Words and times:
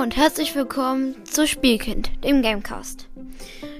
Und 0.00 0.16
herzlich 0.16 0.54
willkommen 0.54 1.26
zu 1.26 1.46
Spielkind, 1.46 2.24
dem 2.24 2.40
Gamecast. 2.40 3.06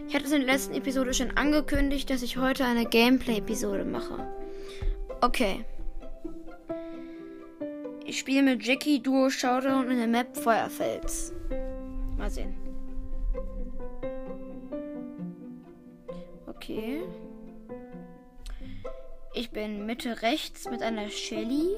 Ich 0.06 0.14
hatte 0.14 0.26
es 0.26 0.32
in 0.32 0.42
der 0.42 0.52
letzten 0.52 0.74
Episode 0.74 1.14
schon 1.14 1.34
angekündigt, 1.34 2.10
dass 2.10 2.20
ich 2.20 2.36
heute 2.36 2.66
eine 2.66 2.84
Gameplay-Episode 2.84 3.86
mache. 3.86 4.28
Okay. 5.22 5.64
Ich 8.04 8.18
spiele 8.18 8.42
mit 8.42 8.67
Jackie 8.67 9.03
Duo 9.03 9.30
Showdown 9.30 9.90
in 9.90 9.96
der 9.96 10.08
Map 10.08 10.36
Feuerfels. 10.36 11.32
Mal 12.18 12.30
sehen. 12.30 12.54
Okay. 16.46 17.00
Ich 19.32 19.52
bin 19.52 19.87
Mitte 19.87 20.20
rechts 20.20 20.68
mit 20.68 20.82
einer 20.82 21.09
Shelly. 21.09 21.76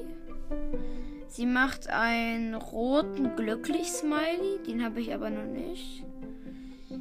Sie 1.35 1.47
macht 1.47 1.89
einen 1.89 2.53
roten 2.53 3.35
Glücklich-Smiley. 3.35 4.59
Den 4.67 4.85
habe 4.85 5.01
ich 5.01 5.11
aber 5.15 5.31
noch 5.31 5.47
nicht. 5.47 6.03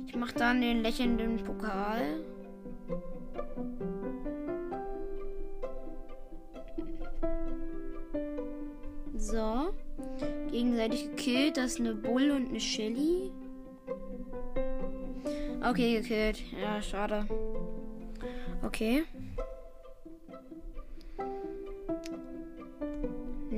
Ich 0.07 0.17
mache 0.17 0.33
dann 0.33 0.63
den 0.63 0.83
lächelnden 0.83 1.37
Pokal. 1.45 2.25
So. 9.19 9.75
Gegenseitig 10.51 11.11
gekillt. 11.11 11.59
Das 11.59 11.73
ist 11.73 11.81
eine 11.81 11.95
Bull 11.95 12.31
und 12.31 12.49
eine 12.49 12.61
Shelly. 12.61 13.31
Okay, 15.62 16.01
gekillt. 16.01 16.43
Ja, 16.59 16.81
schade. 16.81 17.27
Okay. 18.62 19.05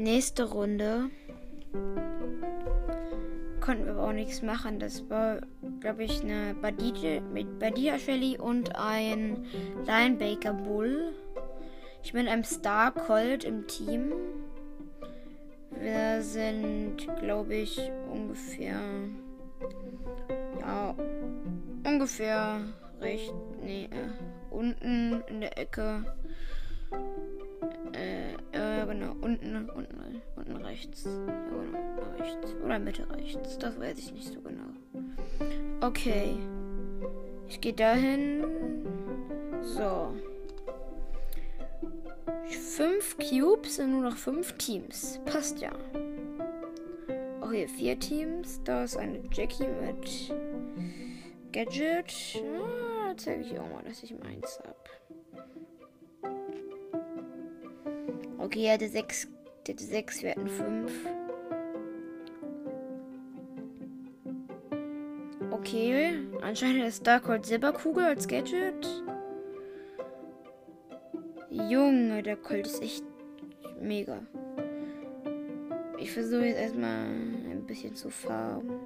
Nächste 0.05 0.51
Runde 0.51 1.11
konnten 3.61 3.87
wir 3.87 3.93
aber 3.93 4.09
auch 4.09 4.13
nichts 4.13 4.43
machen. 4.43 4.79
Das 4.79 5.09
war, 5.09 5.41
glaube 5.81 6.05
ich, 6.05 6.23
eine 6.23 6.55
Badite 6.55 7.23
mit 7.33 7.59
Badia 7.59 7.99
Shelly 7.99 8.39
und 8.39 8.77
ein 8.77 9.47
Linebaker 9.87 10.53
Bull. 10.53 11.15
Ich 12.03 12.13
bin 12.13 12.29
ein 12.29 12.45
Star 12.45 12.93
Colt 12.93 13.45
im 13.45 13.67
Team. 13.67 14.13
Wir 15.81 16.23
sind, 16.23 16.97
glaube 17.21 17.55
ich, 17.55 17.81
ungefähr. 18.13 18.79
Ja, 20.61 20.95
ungefähr 21.87 22.61
recht. 23.01 23.33
Nee, 23.63 23.85
äh, 23.85 24.55
unten 24.55 25.23
in 25.29 25.41
der 25.41 25.59
Ecke. 25.59 26.05
Äh, 27.93 28.35
genau, 28.99 29.13
unten, 29.21 29.69
unten, 29.71 30.23
unten 30.37 30.57
rechts. 30.57 31.05
Ja, 31.05 31.11
genau, 31.51 31.79
rechts. 32.19 32.55
Oder 32.65 32.79
Mitte 32.79 33.09
rechts. 33.11 33.59
Das 33.59 33.79
weiß 33.79 33.99
ich 33.99 34.13
nicht 34.13 34.33
so 34.33 34.41
genau. 34.41 34.71
Okay. 35.81 36.37
Ich 37.49 37.61
gehe 37.61 37.73
dahin. 37.73 38.45
So. 39.63 40.15
Fünf 42.77 43.17
Cubes 43.19 43.79
und 43.79 43.93
nur 43.93 44.03
noch 44.03 44.17
fünf 44.17 44.53
Teams. 44.55 45.21
Passt 45.25 45.61
ja. 45.61 45.73
Okay, 47.41 47.69
vier 47.69 47.99
Teams. 47.99 48.61
Da 48.65 48.85
ist 48.85 48.97
eine 48.97 49.21
Jackie 49.33 49.67
mit 49.67 50.35
Gadget. 51.53 52.43
Ah, 52.43 53.15
zeige 53.17 53.43
ich 53.43 53.59
auch 53.59 53.71
mal, 53.71 53.83
dass 53.85 54.03
ich 54.03 54.15
meins 54.19 54.59
habe. 54.61 54.94
Okay, 58.45 58.67
er 58.67 58.75
hatte 58.75 58.89
6. 58.89 59.29
Der 59.67 59.75
hatte 59.75 59.85
6, 59.85 60.23
wir 60.23 60.31
hatten 60.33 60.49
5. 60.49 60.93
Okay, 65.51 66.19
anscheinend 66.43 66.85
ist 66.85 67.07
Darkhold 67.07 67.47
Silberkugel 67.47 68.05
als 68.05 68.29
Gadget. 68.29 68.87
Junge, 71.49 72.23
der 72.23 72.37
Colt 72.37 72.67
ist 72.67 72.83
echt 72.83 73.05
mega. 73.81 74.19
Ich 75.99 76.13
versuche 76.13 76.45
jetzt 76.45 76.61
erstmal 76.61 77.07
ein 77.07 77.65
bisschen 77.67 77.95
zu 77.95 78.11
farben. 78.11 78.79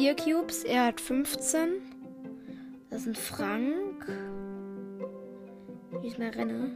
4 0.00 0.16
Cubes, 0.16 0.64
er 0.64 0.86
hat 0.86 0.98
15. 0.98 1.72
Das 2.88 3.02
ist 3.02 3.08
ein 3.08 3.14
Frank. 3.14 4.10
Ich 6.02 6.16
mal 6.16 6.30
renne. 6.30 6.70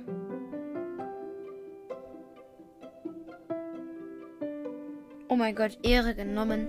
Oh 5.28 5.36
mein 5.36 5.54
Gott, 5.54 5.78
Ehre 5.82 6.14
genommen. 6.14 6.68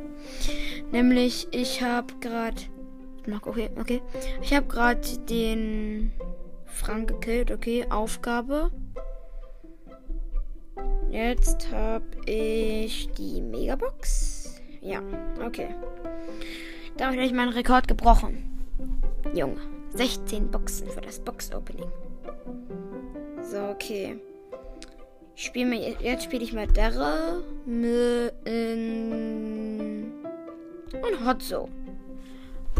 Nämlich, 0.93 1.49
ich 1.51 1.81
habe 1.81 2.13
gerade. 2.21 2.61
Okay, 3.41 3.69
okay. 3.77 4.01
Ich 4.41 4.53
habe 4.53 4.67
gerade 4.67 5.01
den 5.29 6.13
Frank 6.63 7.09
gekillt. 7.09 7.51
Okay, 7.51 7.85
Aufgabe. 7.89 8.71
Jetzt 11.09 11.69
habe 11.69 12.05
ich 12.25 13.09
die 13.11 13.41
Megabox. 13.41 14.34
Ja, 14.85 15.01
okay. 15.43 15.69
Damit 16.97 17.17
habe 17.17 17.25
ich 17.25 17.33
meinen 17.33 17.53
Rekord 17.53 17.87
gebrochen. 17.87 18.67
Junge, 19.33 19.59
16 19.95 20.51
Boxen 20.51 20.87
für 20.87 21.01
das 21.01 21.19
Box-Opening. 21.19 21.89
So, 23.41 23.57
okay. 23.69 24.17
Ich 25.35 25.45
spiele 25.45 25.65
mir, 25.65 25.95
jetzt 25.99 26.25
spiele 26.25 26.43
ich 26.43 26.53
mal 26.53 26.67
Darre 26.67 27.43
in 27.65 27.89
und 30.93 31.25
Hot 31.25 31.41
Zone. 31.41 31.71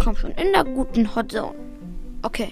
Komm 0.01 0.15
schon, 0.15 0.31
in 0.31 0.53
der 0.53 0.63
guten 0.63 1.15
Hot 1.15 1.31
Zone. 1.31 1.55
Okay. 2.21 2.51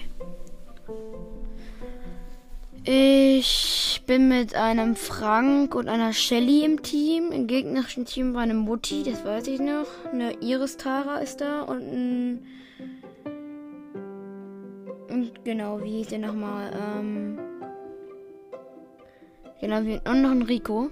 Ich 2.86 4.02
bin 4.06 4.28
mit 4.28 4.54
einem 4.54 4.94
Frank 4.94 5.74
und 5.74 5.88
einer 5.88 6.12
Shelly 6.12 6.66
im 6.66 6.82
Team. 6.82 7.32
Im 7.32 7.46
gegnerischen 7.46 8.04
Team 8.04 8.34
war 8.34 8.42
eine 8.42 8.52
Mutti, 8.52 9.02
das 9.02 9.24
weiß 9.24 9.46
ich 9.46 9.58
noch. 9.58 9.86
Eine 10.12 10.34
Iris 10.42 10.76
Tara 10.76 11.16
ist 11.16 11.40
da 11.40 11.62
und 11.62 11.80
ein. 11.80 12.46
Und 15.08 15.44
genau, 15.46 15.82
wie 15.82 15.92
hieß 15.92 16.08
der 16.08 16.18
nochmal? 16.18 16.72
Ähm. 16.74 17.38
Genau, 19.62 19.78
und 19.78 20.20
noch 20.20 20.30
ein 20.30 20.42
Rico. 20.42 20.90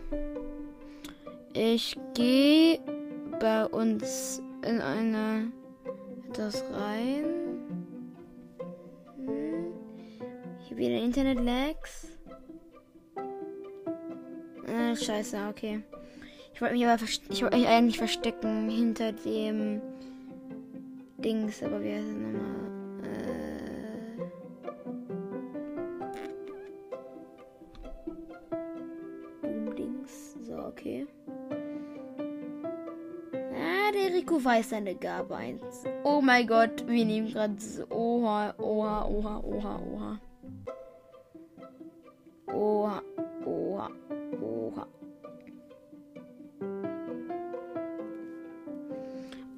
Ich 1.52 1.98
gehe 2.14 2.80
bei 3.38 3.66
uns 3.66 4.40
in 4.66 4.80
eine. 4.80 5.52
Das 6.34 6.64
rein. 6.72 7.41
Hier 10.72 10.78
wieder 10.78 11.02
Internet-Lags. 11.02 12.08
Äh, 14.66 14.96
scheiße, 14.96 15.36
okay. 15.50 15.82
Ich 16.54 16.62
wollte 16.62 16.74
mich 16.74 16.86
aber 16.86 17.02
ich 17.02 17.42
wollte 17.42 17.58
mich 17.58 17.68
eigentlich 17.68 17.98
verstecken 17.98 18.70
hinter 18.70 19.12
dem 19.12 19.82
Dings, 21.18 21.62
aber 21.62 21.82
wir 21.82 22.02
sind 22.02 22.32
nochmal. 22.32 22.70
Äh 23.04 23.36
Dings. 29.76 30.38
So, 30.42 30.56
okay. 30.56 31.06
Ah, 33.34 33.92
der 33.92 34.14
Rico 34.14 34.42
weiß 34.42 34.70
seine 34.70 34.94
Gabe 34.94 35.36
eins. 35.36 35.84
Oh 36.02 36.22
mein 36.22 36.46
Gott, 36.46 36.88
wir 36.88 37.04
nehmen 37.04 37.28
gerade 37.30 37.60
so. 37.60 37.84
Oha, 37.90 38.54
oha, 38.56 39.04
oha, 39.04 39.42
oha. 39.44 39.80
Oha, 39.92 40.20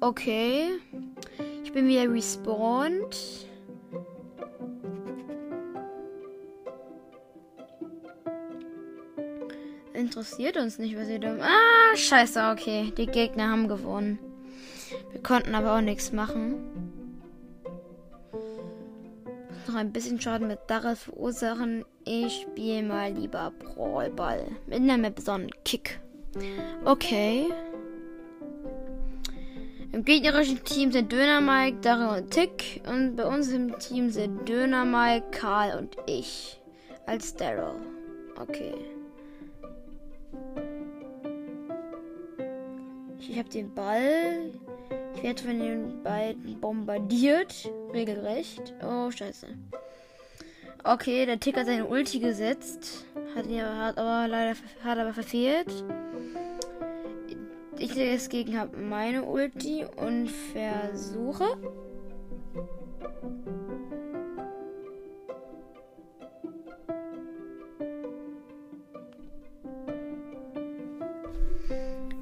Okay. 0.05 0.79
Ich 1.63 1.73
bin 1.73 1.87
wieder 1.87 2.11
respawned. 2.11 3.17
Interessiert 9.93 10.57
uns 10.57 10.77
nicht, 10.77 10.95
was 10.95 11.09
ihr 11.09 11.19
da. 11.19 11.37
Ah, 11.41 11.95
scheiße, 11.95 12.51
okay. 12.51 12.93
Die 12.97 13.07
Gegner 13.07 13.49
haben 13.49 13.67
gewonnen. 13.67 14.19
Wir 15.11 15.23
konnten 15.23 15.55
aber 15.55 15.75
auch 15.75 15.81
nichts 15.81 16.11
machen 16.11 16.85
noch 19.75 19.81
ein 19.81 19.91
bisschen 19.91 20.21
Schaden 20.21 20.47
mit 20.47 20.59
Darrell 20.67 20.95
verursachen. 20.95 21.83
Ich 22.05 22.41
spiele 22.41 22.83
mal 22.83 23.11
lieber 23.11 23.51
Brawlball. 23.59 24.47
Mit 24.67 24.79
einer 24.79 24.97
Map 24.97 25.19
Kick. 25.65 25.99
Okay. 26.85 27.47
Im 30.05 30.21
gegnerischen 30.21 30.63
Team 30.63 30.91
sind 30.91 31.11
Döner 31.11 31.41
Mike, 31.41 31.79
Daryl 31.81 32.19
und 32.19 32.29
Tick. 32.29 32.79
Und 32.87 33.15
bei 33.15 33.25
uns 33.25 33.49
im 33.49 33.75
Team 33.79 34.11
sind 34.11 34.47
Döner 34.47 34.85
Mike, 34.85 35.31
Karl 35.31 35.79
und 35.79 35.97
ich. 36.05 36.61
Als 37.07 37.35
Daryl. 37.35 37.73
Okay. 38.39 38.75
Ich 43.17 43.35
habe 43.35 43.49
den 43.49 43.73
Ball. 43.73 44.51
Ich 45.15 45.23
werde 45.23 45.41
von 45.41 45.59
den 45.59 46.03
beiden 46.03 46.61
bombardiert. 46.61 47.67
Regelrecht. 47.91 48.75
Oh, 48.83 49.09
scheiße. 49.09 49.47
Okay, 50.83 51.25
der 51.25 51.39
Tick 51.39 51.57
hat 51.57 51.65
seine 51.65 51.87
Ulti 51.87 52.19
gesetzt. 52.19 53.05
Hat, 53.35 53.47
hat 53.47 53.97
aber 53.97 54.27
leider 54.27 54.55
hat 54.83 54.99
aber 54.99 55.13
verfehlt. 55.13 55.83
Ich 57.85 57.93
deswegen 57.93 58.57
habe 58.57 58.77
meine 58.77 59.23
Ulti 59.23 59.85
und 59.85 60.27
versuche. 60.27 61.45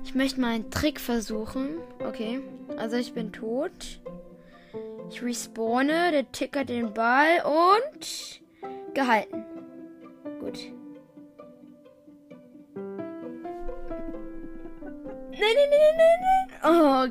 Ich 0.03 0.13
möchte 0.13 0.41
mal 0.41 0.49
einen 0.49 0.69
Trick 0.69 0.99
versuchen. 0.99 1.77
Okay. 2.05 2.41
Also 2.75 2.97
ich 2.97 3.13
bin 3.13 3.31
tot. 3.31 4.01
Ich 5.09 5.23
respawne, 5.23 6.11
der 6.11 6.29
tickert 6.33 6.67
den 6.67 6.93
Ball 6.93 7.41
und 7.45 8.41
gehalten. 8.93 9.42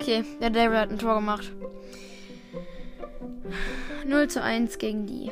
Okay. 0.03 0.25
Der 0.41 0.51
Daryl 0.51 0.79
hat 0.79 0.91
ein 0.91 0.99
Tor 0.99 1.17
gemacht. 1.17 1.53
0 4.07 4.29
zu 4.29 4.43
1 4.43 4.79
gegen 4.79 5.07
die. 5.07 5.31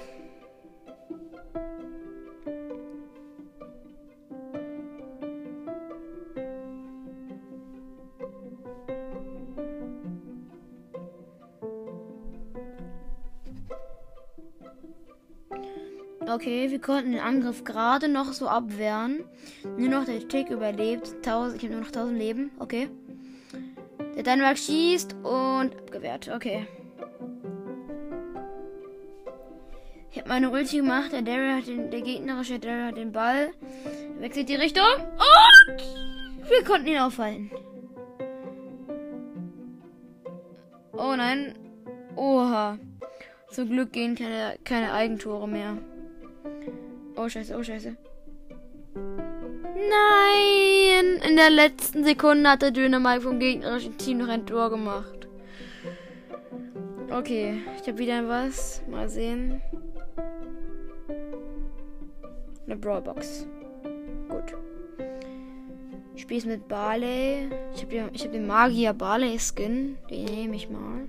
Okay, 16.32 16.70
wir 16.70 16.80
konnten 16.80 17.10
den 17.10 17.20
Angriff 17.20 17.64
gerade 17.64 18.08
noch 18.08 18.32
so 18.32 18.46
abwehren. 18.46 19.24
Nur 19.76 19.88
noch 19.88 20.04
der 20.04 20.26
Tick 20.28 20.48
überlebt. 20.48 21.12
1000, 21.16 21.56
ich 21.56 21.64
habe 21.64 21.74
nur 21.74 21.80
noch 21.82 21.88
1000 21.88 22.16
Leben. 22.16 22.50
Okay. 22.60 22.88
Der 24.20 24.34
Dänemark 24.34 24.58
schießt 24.58 25.14
und 25.22 25.74
abgewehrt. 25.78 26.28
Okay. 26.28 26.66
Ich 30.10 30.18
habe 30.18 30.28
meine 30.28 30.50
Ulti 30.50 30.76
gemacht. 30.76 31.10
Der 31.12 31.22
Daryl 31.22 31.56
hat 31.56 31.66
den, 31.66 31.90
der 31.90 32.02
gegnerische 32.02 32.58
Daryl 32.58 32.88
hat 32.88 32.98
den 32.98 33.12
Ball. 33.12 33.52
Wechselt 34.18 34.50
die 34.50 34.56
Richtung. 34.56 34.84
Und 35.64 36.50
wir 36.50 36.64
konnten 36.64 36.88
ihn 36.88 36.98
aufhalten. 36.98 37.50
Oh 40.92 41.14
nein. 41.16 41.58
Oha. 42.14 42.78
Zum 43.50 43.70
Glück 43.70 43.94
gehen 43.94 44.16
keine, 44.16 44.58
keine 44.64 44.92
Eigentore 44.92 45.48
mehr. 45.48 45.78
Oh 47.16 47.26
scheiße, 47.26 47.56
oh 47.56 47.62
scheiße. 47.62 47.96
Nein! 49.74 50.69
In 51.28 51.36
der 51.36 51.50
letzten 51.50 52.02
Sekunde 52.02 52.48
hat 52.48 52.62
der 52.62 52.70
Dynamite 52.70 53.20
vom 53.20 53.38
gegnerischen 53.38 53.98
Team 53.98 54.18
noch 54.18 54.28
ein 54.28 54.46
Tor 54.46 54.70
gemacht. 54.70 55.28
Okay, 57.10 57.60
ich 57.80 57.86
habe 57.86 57.98
wieder 57.98 58.26
was. 58.26 58.82
Mal 58.88 59.08
sehen. 59.08 59.60
Eine 62.66 62.76
Brawlbox. 62.76 63.46
Gut. 64.28 64.56
Ich 66.14 66.22
spiele 66.22 66.38
es 66.40 66.46
mit 66.46 66.68
Barley. 66.68 67.50
Ich 67.74 67.82
habe 67.82 68.02
hab 68.04 68.32
den 68.32 68.46
Magier 68.46 68.94
Barley 68.94 69.38
Skin. 69.38 69.98
Den 70.08 70.24
nehme 70.24 70.56
ich 70.56 70.70
mal. 70.70 71.08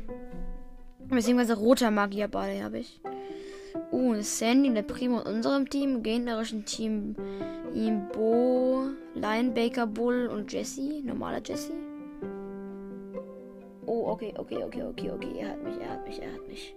Beziehungsweise 1.07 1.55
roter 1.55 1.91
Magier 1.91 2.27
Barley 2.27 2.59
habe 2.59 2.79
ich. 2.79 2.99
Uh, 3.91 4.15
Sandy, 4.21 4.73
der 4.73 4.81
Primo 4.81 5.21
in 5.21 5.35
unserem 5.35 5.69
Team, 5.69 6.03
gegnerischen 6.03 6.65
Team 6.65 7.15
Imbo, 7.73 8.87
Linebaker 9.15 9.87
Bull 9.87 10.27
und 10.27 10.51
Jesse, 10.51 11.01
normaler 11.03 11.41
Jesse. 11.43 11.73
Oh, 13.85 14.07
okay, 14.11 14.33
okay, 14.37 14.63
okay, 14.63 14.83
okay, 14.83 15.11
okay. 15.11 15.33
Er 15.39 15.49
hat 15.49 15.63
mich, 15.63 15.75
er 15.79 15.91
hat 15.91 16.07
mich, 16.07 16.21
er 16.21 16.33
hat 16.33 16.47
mich. 16.47 16.75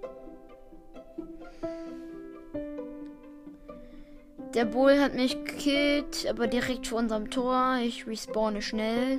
Der 4.54 4.64
Bull 4.64 5.00
hat 5.00 5.14
mich 5.14 5.44
gekillt, 5.44 6.26
aber 6.30 6.46
direkt 6.46 6.86
vor 6.86 6.98
unserem 6.98 7.28
Tor. 7.28 7.78
Ich 7.82 8.06
respawne 8.06 8.62
schnell. 8.62 9.18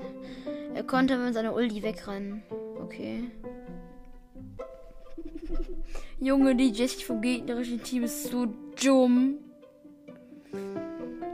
Er 0.74 0.84
konnte 0.84 1.18
mit 1.18 1.34
seiner 1.34 1.54
Ulti 1.54 1.84
wegrennen. 1.84 2.44
Okay. 2.82 3.32
Junge, 6.20 6.56
die 6.56 6.72
Jessie 6.72 7.04
vom 7.04 7.22
gegnerischen 7.22 7.84
Team 7.84 8.04
ist 8.04 8.30
so 8.30 8.48
dumm. 8.82 9.45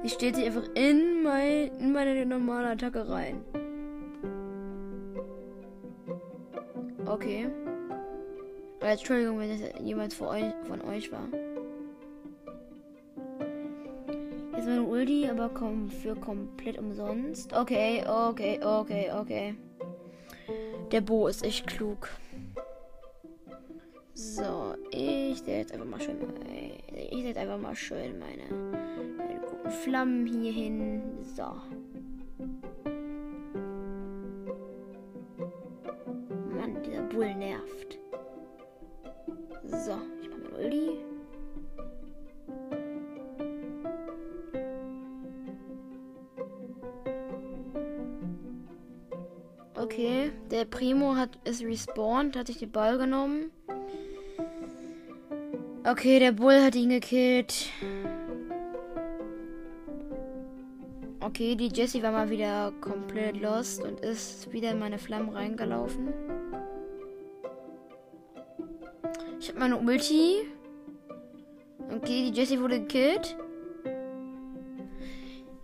Die 0.03 0.09
steht 0.09 0.35
sich 0.35 0.45
einfach 0.45 0.67
in, 0.73 1.23
mein, 1.23 1.71
in 1.79 1.91
meine 1.91 2.25
normale 2.25 2.69
Attacke 2.69 3.07
rein. 3.07 3.43
Okay. 7.05 7.47
Äh, 8.81 8.91
Entschuldigung, 8.93 9.39
wenn 9.39 9.49
das 9.49 9.81
jemand 9.81 10.13
von 10.13 10.27
euch, 10.29 10.45
von 10.67 10.81
euch 10.81 11.11
war. 11.11 11.27
Jetzt 14.55 14.65
meine 14.65 14.83
Ulti, 14.83 15.27
aber 15.29 15.49
komm, 15.49 15.89
für 15.89 16.15
komplett 16.15 16.79
umsonst. 16.79 17.53
Okay, 17.53 18.03
okay, 18.07 18.59
okay, 18.63 19.11
okay. 19.11 19.55
Der 20.91 21.01
Bo 21.01 21.27
ist 21.27 21.43
echt 21.43 21.67
klug. 21.67 22.09
So, 24.13 24.75
ich 24.91 25.37
setze 25.39 25.51
jetzt 25.51 25.73
einfach 25.73 25.85
mal 25.85 26.01
schön. 26.01 26.17
Ich 27.11 27.23
setze 27.23 27.39
einfach 27.39 27.57
mal 27.57 27.75
schön 27.75 28.19
meine, 28.19 28.43
meine 29.17 29.39
guten 29.39 29.71
Flammen 29.71 30.25
hier 30.25 30.51
hin. 30.51 31.01
So. 31.35 31.43
Mann, 36.53 36.81
dieser 36.85 37.03
Bull 37.03 37.33
nervt. 37.35 37.99
So, 39.63 39.97
ich 40.21 40.29
mache 40.29 40.39
mal 40.41 40.63
Ulti. 40.63 40.97
Okay, 49.75 50.31
der 50.51 50.65
Primo 50.65 51.15
hat 51.15 51.39
ist 51.43 51.63
respawned, 51.63 52.35
hat 52.35 52.47
sich 52.47 52.59
den 52.59 52.71
Ball 52.71 52.97
genommen. 52.97 53.51
Okay, 55.91 56.19
der 56.19 56.31
Bull 56.31 56.63
hat 56.63 56.73
ihn 56.75 56.87
gekillt. 56.87 57.69
Okay, 61.19 61.55
die 61.55 61.67
Jessie 61.67 62.01
war 62.01 62.13
mal 62.13 62.29
wieder 62.29 62.71
komplett 62.79 63.41
lost 63.41 63.83
und 63.83 63.99
ist 63.99 64.53
wieder 64.53 64.71
in 64.71 64.79
meine 64.79 64.97
Flammen 64.97 65.35
reingelaufen. 65.35 66.13
Ich 69.37 69.49
habe 69.49 69.59
meine 69.59 69.77
Ulti. 69.79 70.47
Okay, 71.93 72.31
die 72.31 72.39
Jessie 72.39 72.61
wurde 72.61 72.79
gekillt. 72.79 73.35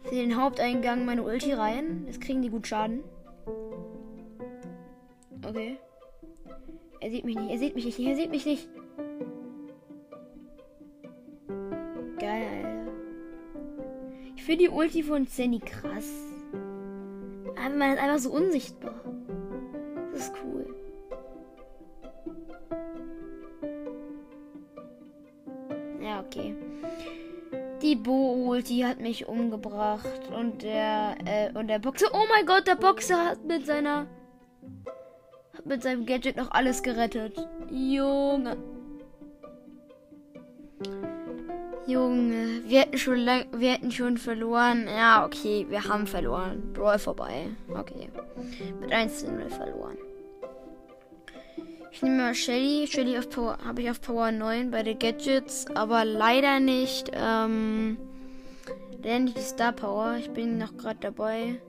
Ich 0.03 0.09
sehe 0.09 0.27
den 0.27 0.35
Haupteingang 0.35 1.05
meine 1.05 1.23
Ulti 1.23 1.53
rein. 1.53 2.03
Jetzt 2.05 2.19
kriegen 2.19 2.41
die 2.41 2.49
gut 2.49 2.67
Schaden. 2.67 3.01
Okay. 5.45 5.77
Er 6.99 7.11
sieht 7.11 7.23
mich 7.23 7.37
nicht, 7.37 7.49
er 7.49 7.59
sieht 7.59 7.75
mich 7.75 7.85
nicht, 7.85 7.99
er 7.99 8.15
sieht 8.17 8.31
mich 8.31 8.45
nicht. 8.45 8.67
Finde 14.57 14.69
die 14.69 14.69
Ulti 14.69 15.03
von 15.03 15.27
Sandy 15.27 15.59
krass. 15.59 16.09
Aber 17.55 17.75
man 17.75 17.93
ist 17.93 17.99
einfach 17.99 18.19
so 18.19 18.31
unsichtbar. 18.31 18.93
Das 20.11 20.21
ist 20.21 20.33
cool. 20.43 20.65
Ja, 26.01 26.21
okay. 26.21 26.55
Die 27.81 27.95
Bo-Ulti 27.95 28.79
hat 28.81 28.99
mich 28.99 29.27
umgebracht. 29.27 30.31
Und 30.35 30.63
der, 30.63 31.15
äh, 31.25 31.51
und 31.57 31.67
der 31.67 31.79
Boxer. 31.79 32.07
Oh 32.13 32.25
mein 32.29 32.45
Gott, 32.45 32.67
der 32.67 32.75
Boxer 32.75 33.25
hat 33.25 33.43
mit 33.43 33.65
seiner. 33.65 34.07
Hat 35.53 35.65
mit 35.65 35.83
seinem 35.83 36.05
Gadget 36.05 36.37
noch 36.37 36.51
alles 36.51 36.81
gerettet. 36.81 37.37
Junge. 37.69 38.57
Junge, 41.87 42.63
wir 42.65 42.81
hätten 42.81 42.97
schon 42.97 43.25
wir 43.25 43.71
hätten 43.71 43.91
schon 43.91 44.17
verloren. 44.17 44.87
Ja, 44.87 45.25
okay, 45.25 45.65
wir 45.69 45.85
haben 45.85 46.05
verloren. 46.05 46.73
Brawl 46.73 46.99
vorbei. 46.99 47.47
Okay. 47.69 48.09
Mit 48.81 48.91
1 48.91 49.19
zu 49.19 49.31
0 49.31 49.49
verloren. 49.49 49.97
Ich 51.91 52.01
nehme 52.01 52.17
mal 52.17 52.35
Shelly. 52.35 52.87
Shelly 52.87 53.15
habe 53.15 53.81
ich 53.81 53.89
auf 53.89 54.01
Power 54.01 54.33
9 54.33 54.69
bei 54.69 54.83
den 54.83 54.99
Gadgets, 54.99 55.65
aber 55.75 56.03
leider 56.03 56.59
nicht, 56.59 57.09
ähm, 57.13 57.97
nicht 59.01 59.37
die 59.37 59.41
Star 59.41 59.71
Power. 59.71 60.17
Ich 60.19 60.29
bin 60.31 60.57
noch 60.57 60.75
gerade 60.75 60.99
dabei. 60.99 61.61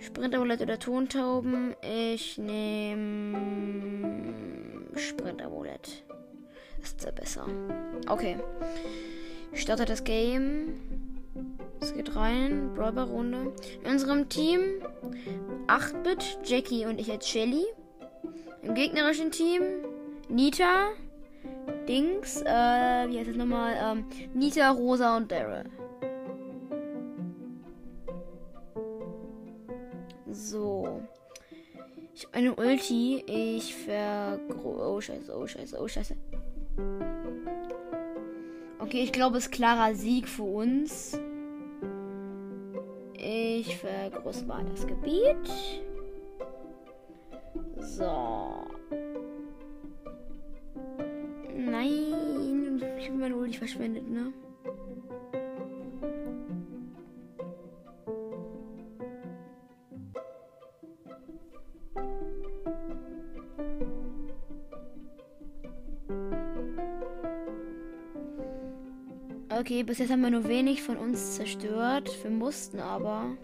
Sprintermulett 0.00 0.62
oder 0.62 0.80
Tontauben. 0.80 1.76
Ich 1.80 2.38
nehme 2.38 3.38
Sprintermulett. 4.96 6.02
Ist 6.82 7.14
besser. 7.14 7.46
Okay. 8.08 8.36
Ich 9.52 9.62
starte 9.62 9.84
das 9.84 10.04
Game. 10.04 10.74
Es 11.80 11.94
geht 11.94 12.14
rein. 12.16 12.72
Brawler-Runde. 12.74 13.52
In 13.84 13.90
unserem 13.90 14.28
Team 14.28 14.60
8-Bit, 15.66 16.38
Jackie 16.44 16.86
und 16.86 17.00
ich 17.00 17.10
als 17.10 17.28
Shelly. 17.28 17.64
Im 18.62 18.74
gegnerischen 18.74 19.30
Team 19.30 19.62
Nita, 20.28 20.90
Dings, 21.88 22.40
äh, 22.42 22.44
wie 22.46 23.18
heißt 23.18 23.28
das 23.28 23.36
nochmal? 23.36 23.74
Ähm, 23.76 24.04
Nita, 24.34 24.70
Rosa 24.70 25.16
und 25.16 25.30
Daryl. 25.30 25.64
So. 30.30 31.02
Ich 32.14 32.24
habe 32.24 32.34
eine 32.36 32.54
Ulti. 32.54 33.24
Ich 33.26 33.74
ver... 33.74 34.38
Oh, 34.64 35.00
scheiße, 35.00 35.36
oh, 35.36 35.46
scheiße, 35.46 35.78
oh, 35.80 35.88
scheiße. 35.88 36.16
Okay, 38.78 39.02
ich 39.02 39.12
glaube, 39.12 39.38
es 39.38 39.44
ist 39.44 39.52
klarer 39.52 39.94
Sieg 39.94 40.28
für 40.28 40.42
uns. 40.42 41.18
Ich 43.14 43.76
vergrößere 43.78 44.46
mal 44.46 44.64
das 44.64 44.86
Gebiet. 44.86 45.36
So. 47.78 48.66
Nein, 51.56 52.82
ich 52.98 53.08
habe 53.08 53.18
meine 53.18 53.36
Ulti 53.36 53.58
verschwendet, 53.58 54.08
ne? 54.10 54.32
Okay, 69.58 69.82
bis 69.82 69.98
jetzt 69.98 70.10
haben 70.10 70.22
wir 70.22 70.30
nur 70.30 70.48
wenig 70.48 70.82
von 70.82 70.96
uns 70.96 71.36
zerstört. 71.36 72.10
Wir 72.22 72.30
mussten 72.30 72.80
aber, 72.80 73.36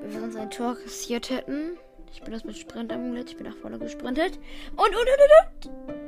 wenn 0.00 0.12
wir 0.12 0.20
sonst 0.20 0.36
ein 0.36 0.50
Tor 0.50 0.76
kassiert 0.76 1.30
hätten. 1.30 1.76
Ich 2.12 2.22
bin 2.22 2.32
das 2.32 2.44
mit 2.44 2.56
Sprint 2.56 2.92
amulett. 2.92 3.30
Ich 3.30 3.36
bin 3.36 3.46
nach 3.46 3.56
vorne 3.56 3.78
gesprintet. 3.78 4.38
Und, 4.72 4.88
und, 4.88 4.94
und, 4.94 5.66
und, 5.66 5.94
und. 5.94 6.00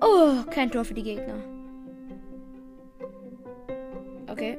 Oh, 0.00 0.50
kein 0.50 0.70
Tor 0.70 0.84
für 0.84 0.94
die 0.94 1.02
Gegner. 1.02 1.38
Okay. 4.28 4.58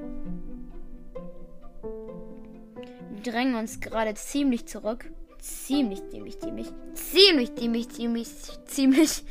Die 3.17 3.29
drängen 3.29 3.55
uns 3.55 3.79
gerade 3.79 4.13
ziemlich 4.13 4.67
zurück. 4.67 5.09
Ziemlich, 5.39 6.01
ziemlich, 6.09 6.39
ziemlich. 6.39 6.67
Ziemlich, 6.93 7.55
ziemlich, 7.55 7.89
ziemlich, 7.89 8.27
ziemlich. 8.65 9.23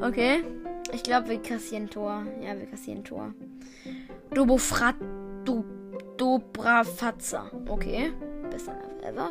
Okay. 0.00 0.44
Ich 0.92 1.02
glaube, 1.02 1.28
wir 1.28 1.42
kassieren 1.42 1.90
Tor. 1.90 2.26
Ja, 2.42 2.58
wir 2.58 2.66
kassieren 2.66 3.04
Tor. 3.04 3.34
Dobofrat. 4.38 4.94
Du. 5.44 5.64
Dobrafatza. 6.16 7.50
Okay. 7.68 8.12
Besser 8.48 8.72
als 8.72 9.02
ever. 9.02 9.30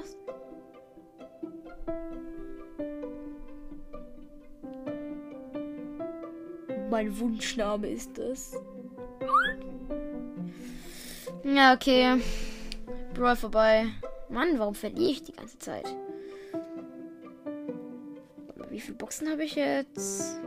Mein 6.90 7.18
Wunschname 7.18 7.88
ist 7.88 8.18
das. 8.18 8.60
Ja, 11.46 11.74
okay. 11.74 12.22
Brawl 13.14 13.38
vorbei. 13.38 13.86
Mann, 14.28 14.60
warum 14.60 14.76
verliere 14.76 15.12
ich 15.12 15.24
die 15.24 15.32
ganze 15.32 15.58
Zeit? 15.58 15.86
Wie 18.70 18.82
viele 18.82 18.98
Boxen 18.98 19.30
habe 19.30 19.46
ich 19.46 19.56
jetzt? 19.56 20.42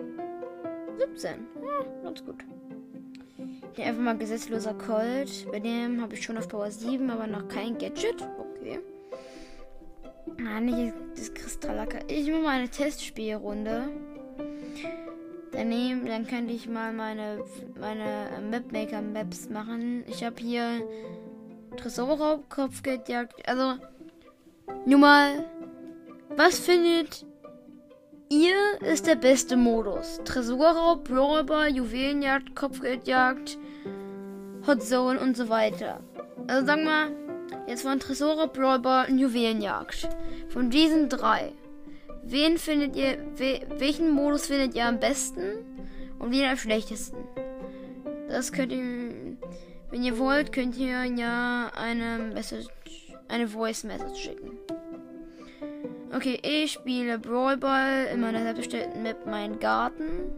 17. 0.98 1.46
Ja, 1.62 2.02
ganz 2.02 2.22
gut. 2.22 2.44
Hier 3.74 3.86
einfach 3.86 4.02
mal 4.02 4.18
gesetzloser 4.18 4.74
Colt. 4.74 5.46
Bei 5.50 5.60
dem 5.60 6.02
habe 6.02 6.14
ich 6.14 6.22
schon 6.22 6.36
auf 6.36 6.48
Power 6.48 6.70
7, 6.70 7.08
aber 7.10 7.26
noch 7.26 7.48
kein 7.48 7.78
Gadget. 7.78 8.26
Okay. 8.38 8.80
Ah, 10.46 10.60
nicht 10.60 10.92
das 11.16 11.32
Kristallacker. 11.32 12.00
Ich 12.08 12.28
mache 12.28 12.40
mal 12.42 12.58
eine 12.58 12.68
Testspielrunde. 12.68 13.88
Daneben, 15.52 16.06
dann 16.06 16.26
könnte 16.26 16.52
ich 16.52 16.68
mal 16.68 16.92
meine, 16.92 17.44
meine 17.78 18.28
Mapmaker 18.50 19.02
Maps 19.02 19.48
machen. 19.48 20.04
Ich 20.06 20.24
habe 20.24 20.36
hier 20.40 20.82
Tresorraub, 21.76 22.48
Kopfgeldjagd. 22.48 23.48
Also, 23.48 23.74
nur 24.86 24.98
mal, 24.98 25.44
was 26.36 26.58
findet 26.58 27.26
ihr 28.30 28.80
ist 28.80 29.06
der 29.06 29.16
beste 29.16 29.56
Modus? 29.56 30.20
Tresorraub, 30.24 31.04
Brawler, 31.04 31.68
Juwelenjagd, 31.68 32.54
Kopfgeldjagd, 32.54 33.58
Hot 34.66 34.82
Zone 34.82 35.20
und 35.20 35.36
so 35.36 35.48
weiter. 35.48 36.00
Also 36.46 36.66
sag 36.66 36.82
mal, 36.82 37.10
jetzt 37.66 37.82
von 37.82 38.00
Tresorraub, 38.00 38.54
Brawler 38.54 39.06
und 39.08 39.18
Juwelenjagd. 39.18 40.08
Von 40.48 40.70
diesen 40.70 41.08
drei. 41.08 41.52
Wen 42.22 42.56
findet 42.58 42.96
ihr, 42.96 43.18
we, 43.36 43.60
welchen 43.78 44.10
Modus 44.12 44.46
findet 44.46 44.74
ihr 44.74 44.86
am 44.86 45.00
besten 45.00 45.64
und 46.18 46.30
wen 46.30 46.48
am 46.48 46.56
schlechtesten? 46.56 47.18
Das 48.28 48.52
könnt 48.52 48.72
ihr, 48.72 49.36
wenn 49.90 50.04
ihr 50.04 50.18
wollt, 50.18 50.52
könnt 50.52 50.76
ihr 50.76 51.04
ja 51.04 51.70
eine 51.74 52.32
Message, 52.32 52.68
eine 53.28 53.48
Voice 53.48 53.84
Message 53.84 54.22
schicken. 54.22 54.58
Okay, 56.12 56.40
ich 56.42 56.72
spiele 56.72 57.18
Brawl 57.18 57.56
Ball 57.56 58.06
in 58.12 58.20
meiner 58.20 58.42
selbstbestellten 58.42 59.02
Map 59.02 59.26
Mein 59.26 59.58
Garten. 59.58 60.30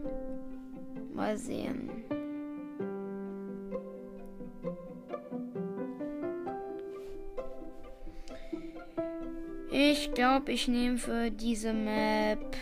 Mal 1.13 1.37
sehen. 1.37 1.89
Ich 9.71 10.13
glaube, 10.13 10.51
ich 10.51 10.67
nehme 10.67 10.97
für 10.97 11.31
diese 11.31 11.73
Map 11.73 12.55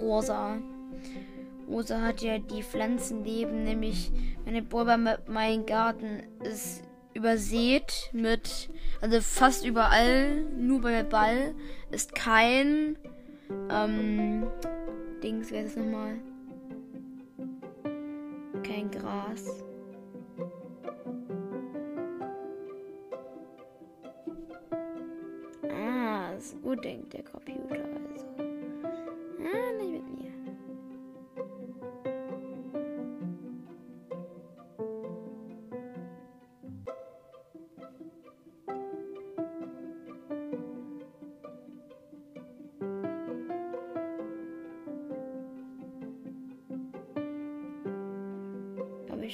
Rosa. 0.00 0.56
Rosa 1.68 2.00
hat 2.00 2.22
ja 2.22 2.38
die 2.38 2.62
Pflanzenleben, 2.62 3.64
nämlich 3.64 4.10
meine 4.44 4.62
Bäume, 4.62 5.18
mein 5.26 5.66
Garten 5.66 6.22
ist 6.42 6.82
übersät 7.12 8.10
mit, 8.12 8.70
also 9.00 9.20
fast 9.20 9.64
überall, 9.66 10.42
nur 10.56 10.80
bei 10.80 11.02
Ball, 11.02 11.54
ist 11.90 12.14
kein, 12.14 12.96
ähm, 13.70 14.46
Dings, 15.22 15.50
wer 15.50 15.64
ist 15.64 15.76
das 15.76 15.84
nochmal? 15.84 16.16
Kein 18.62 18.90
Gras. 18.90 19.64
Ah, 25.70 26.38
so 26.38 26.74
denkt 26.74 27.12
der 27.12 27.22
Computer 27.22 27.84
also. 27.84 28.26
Ah, 29.40 29.72
nicht 29.78 29.92
mit 29.92 30.18
mir. 30.18 30.25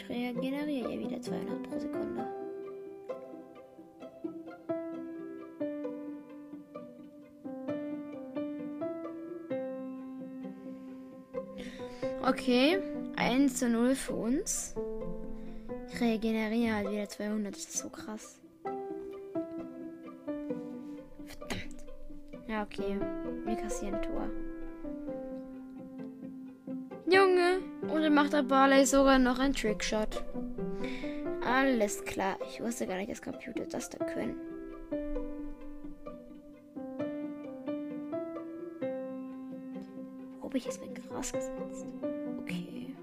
Ich 0.02 0.08
regeneriere 0.08 0.88
hier 0.88 1.00
wieder 1.00 1.20
200 1.20 1.62
pro 1.62 1.78
Sekunde. 1.78 2.26
Okay, 12.22 12.78
1 13.16 13.58
zu 13.58 13.68
0 13.68 13.94
für 13.94 14.14
uns. 14.14 14.74
Ich 15.92 16.00
regeneriere 16.00 16.76
halt 16.76 16.90
wieder 16.90 17.08
200, 17.08 17.54
das 17.54 17.64
ist 17.64 17.78
so 17.78 17.88
krass. 17.88 18.40
Verdammt. 21.26 21.84
Ja, 22.48 22.62
okay. 22.62 22.98
Wir 23.44 23.56
kassieren 23.56 24.00
Tor. 24.02 24.30
Macht 28.12 28.34
der 28.34 28.42
Barley 28.42 28.84
sogar 28.84 29.18
noch 29.18 29.38
einen 29.38 29.54
Trickshot. 29.54 30.22
Alles 31.44 32.04
klar. 32.04 32.36
Ich 32.48 32.62
wusste 32.62 32.86
gar 32.86 32.96
nicht, 32.96 33.10
dass 33.10 33.22
Computer 33.22 33.64
das 33.64 33.88
da 33.90 34.04
können. 34.04 34.36
Warum 40.38 40.50
glaube 40.52 40.58
ich, 40.58 40.66
ist 40.66 40.80
mir 40.80 40.92
Gras 40.92 41.32
gesetzt. 41.32 41.86
Okay. 42.42 42.94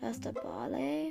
Da 0.00 0.08
ist 0.10 0.24
der 0.24 0.32
Barley. 0.32 1.01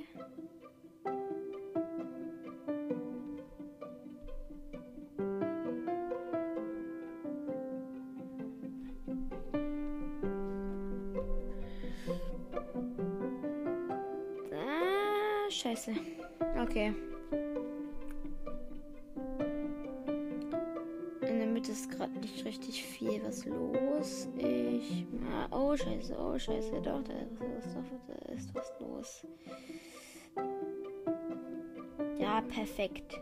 Ich. 24.81 25.05
Oh, 25.51 25.75
scheiße, 25.75 26.15
oh, 26.17 26.38
scheiße. 26.38 26.81
Doch, 26.81 27.03
da 27.03 27.13
ist 27.13 27.75
was, 27.75 27.85
da 28.07 28.33
ist 28.33 28.55
was 28.55 28.73
los. 28.79 29.27
Ja, 32.19 32.41
perfekt. 32.41 33.19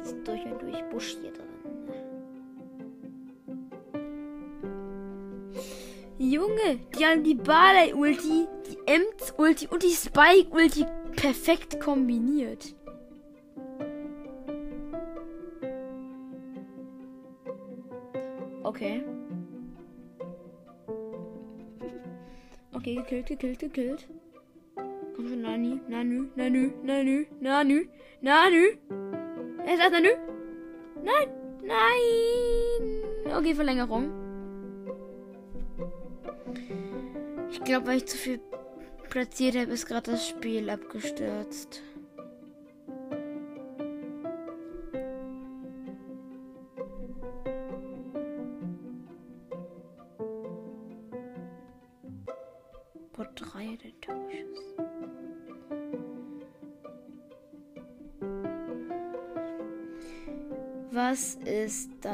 Es 0.00 0.12
ist 0.12 0.26
durch 0.26 0.44
und 0.44 0.62
durch 0.62 0.82
Busch 0.90 1.16
hier 1.20 1.32
drin. 1.32 1.46
Junge, 6.18 6.78
die 6.96 7.04
haben 7.04 7.24
die 7.24 7.34
Barley-Ulti, 7.34 8.46
die 8.68 8.78
Ems-Ulti 8.86 9.68
und 9.68 9.82
die 9.82 9.94
Spike-Ulti 9.94 10.84
perfekt 11.16 11.80
kombiniert. 11.80 12.74
Gekillt, 23.02 23.26
gekillt, 23.26 23.58
gekillt. 23.58 24.06
Komm 25.16 25.28
schon, 25.28 25.42
Nani. 25.42 25.80
Nanu, 25.88 26.28
Nanu, 26.36 26.70
Nanu, 26.82 27.24
Nanu, 27.40 27.84
Nanu. 28.20 28.64
Er 29.66 29.76
sagt 29.76 29.92
Nanu. 29.92 30.08
Nein, 31.02 31.28
nein. 31.62 33.36
Okay, 33.36 33.54
Verlängerung. 33.54 34.10
Ich 37.50 37.62
glaube, 37.64 37.86
weil 37.86 37.96
ich 37.98 38.06
zu 38.06 38.16
viel 38.16 38.40
platziert 39.08 39.56
habe, 39.56 39.72
ist 39.72 39.86
gerade 39.86 40.10
das 40.12 40.28
Spiel 40.28 40.68
abgestürzt. 40.70 41.82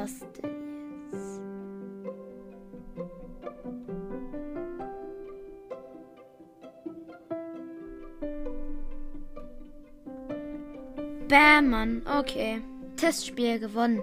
Das 0.07 0.19
denn 0.19 0.51
jetzt? 1.11 1.41
Bam, 11.27 11.69
Mann. 11.69 12.01
Okay. 12.19 12.61
Testspiel 12.95 13.59
gewonnen. 13.59 14.01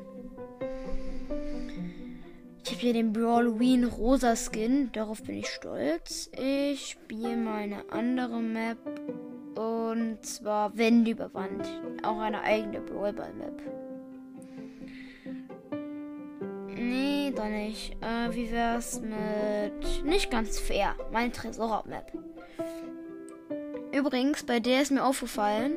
Ich 2.62 2.70
habe 2.70 2.80
hier 2.80 2.92
den 2.92 3.12
Brawloween 3.12 3.84
rosa 3.84 4.36
Skin. 4.36 4.90
Darauf 4.92 5.22
bin 5.22 5.38
ich 5.38 5.48
stolz. 5.48 6.30
Ich 6.38 6.90
spiele 6.90 7.36
meine 7.36 7.90
andere 7.90 8.40
Map. 8.40 8.78
Und 9.56 10.18
zwar 10.24 10.76
Wände 10.76 11.12
über 11.12 11.32
Wand. 11.34 11.66
Auch 12.02 12.18
eine 12.18 12.42
eigene 12.42 12.80
Brawlball-Map. 12.80 13.83
Nee, 16.76 17.32
doch 17.34 17.44
nicht. 17.46 17.96
Äh, 18.02 18.34
wie 18.34 18.50
wär's 18.50 19.00
mit. 19.00 20.04
Nicht 20.04 20.30
ganz 20.30 20.58
fair. 20.58 20.94
Mein 21.12 21.32
Tresor-Map. 21.32 22.12
Übrigens, 23.92 24.42
bei 24.42 24.58
der 24.58 24.82
ist 24.82 24.90
mir 24.90 25.04
aufgefallen, 25.04 25.74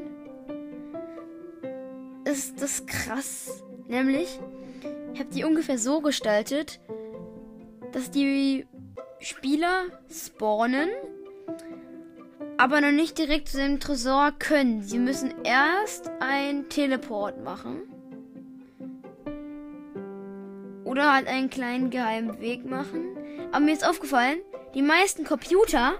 ist 2.25 2.61
das 2.61 2.85
krass. 2.85 3.63
Nämlich, 3.87 4.39
ich 5.13 5.19
habe 5.19 5.29
die 5.29 5.43
ungefähr 5.43 5.77
so 5.77 6.01
gestaltet, 6.01 6.79
dass 7.91 8.11
die 8.11 8.65
Spieler 9.19 9.83
spawnen, 10.09 10.89
aber 12.57 12.81
noch 12.81 12.91
nicht 12.91 13.17
direkt 13.17 13.49
zu 13.49 13.57
dem 13.57 13.79
Tresor 13.79 14.31
können. 14.37 14.81
Sie 14.81 14.99
müssen 14.99 15.33
erst 15.43 16.09
ein 16.19 16.69
Teleport 16.69 17.43
machen. 17.43 17.83
Oder 20.87 21.13
halt 21.13 21.27
einen 21.27 21.49
kleinen 21.49 21.89
geheimen 21.89 22.39
Weg 22.39 22.65
machen. 22.65 23.17
Aber 23.51 23.59
mir 23.59 23.73
ist 23.73 23.85
aufgefallen, 23.85 24.39
die 24.73 24.81
meisten 24.81 25.25
Computer, 25.25 25.95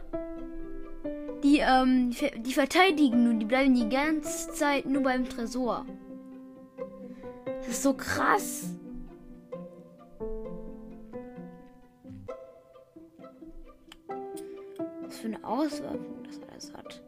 die, 1.44 1.60
ähm, 1.60 2.12
die 2.38 2.54
verteidigen 2.54 3.26
nur, 3.26 3.34
die 3.34 3.46
bleiben 3.46 3.76
die 3.76 3.90
ganze 3.90 4.50
Zeit 4.54 4.86
nur 4.86 5.04
beim 5.04 5.28
Tresor. 5.28 5.86
Das 7.46 7.68
ist 7.68 7.84
so 7.84 7.94
krass. 7.96 8.70
Was 15.02 15.18
für 15.20 15.28
eine 15.28 15.44
Auswirkung 15.44 16.24
das 16.24 16.40
alles 16.50 16.74
hat. 16.74 17.04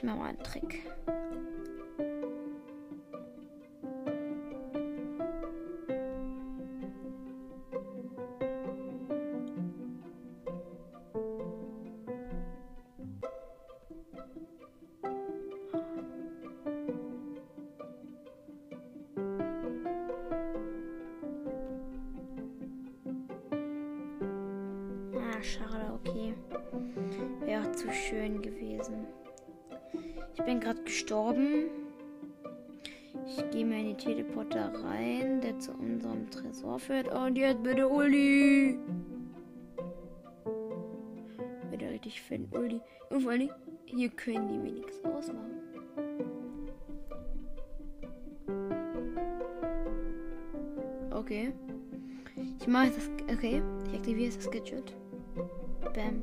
Ich 0.00 0.04
mach 0.04 0.16
mal 0.16 0.28
einen 0.28 0.38
Trick. 0.38 0.82
Ah, 25.14 25.42
schade, 25.42 25.92
okay. 25.92 26.34
Wäre 27.44 27.68
auch 27.68 27.72
zu 27.72 27.92
schön 27.92 28.40
gewesen. 28.40 29.06
Ich 30.40 30.46
bin 30.46 30.58
gerade 30.58 30.82
gestorben. 30.82 31.66
Ich 33.26 33.50
gehe 33.50 33.66
mal 33.66 33.78
in 33.78 33.88
die 33.88 33.94
Teleporter 33.94 34.72
rein, 34.82 35.42
der 35.42 35.58
zu 35.58 35.70
unserem 35.72 36.30
Tresor 36.30 36.78
führt. 36.78 37.08
Und 37.08 37.36
jetzt 37.36 37.62
bitte 37.62 37.86
Uli. 37.86 38.78
Bitte 41.70 41.90
richtig 41.90 42.22
finden, 42.22 42.56
Uli. 42.56 42.80
Und 43.10 43.20
vor 43.20 43.32
allem, 43.32 43.50
hier 43.84 44.08
können 44.08 44.48
die 44.48 44.56
mir 44.56 44.72
nichts 44.72 45.04
ausmachen. 45.04 45.60
Okay. 51.10 51.52
Ich 52.58 52.66
mache 52.66 52.92
das. 52.92 53.10
Okay. 53.30 53.62
Ich 53.88 53.94
aktiviere 53.94 54.34
das 54.34 54.50
Gadget. 54.50 54.94
Bam. 55.94 56.22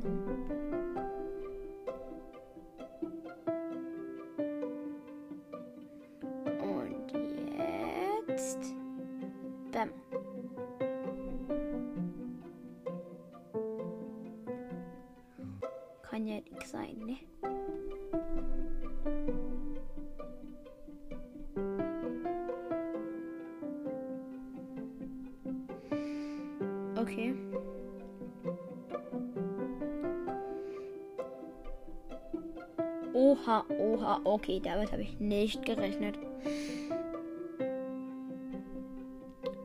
Oha, 33.13 33.65
oha, 33.70 34.22
okay, 34.24 34.60
damit 34.63 34.91
habe 34.91 35.02
ich 35.02 35.20
nicht 35.20 35.65
gerechnet. 35.65 36.17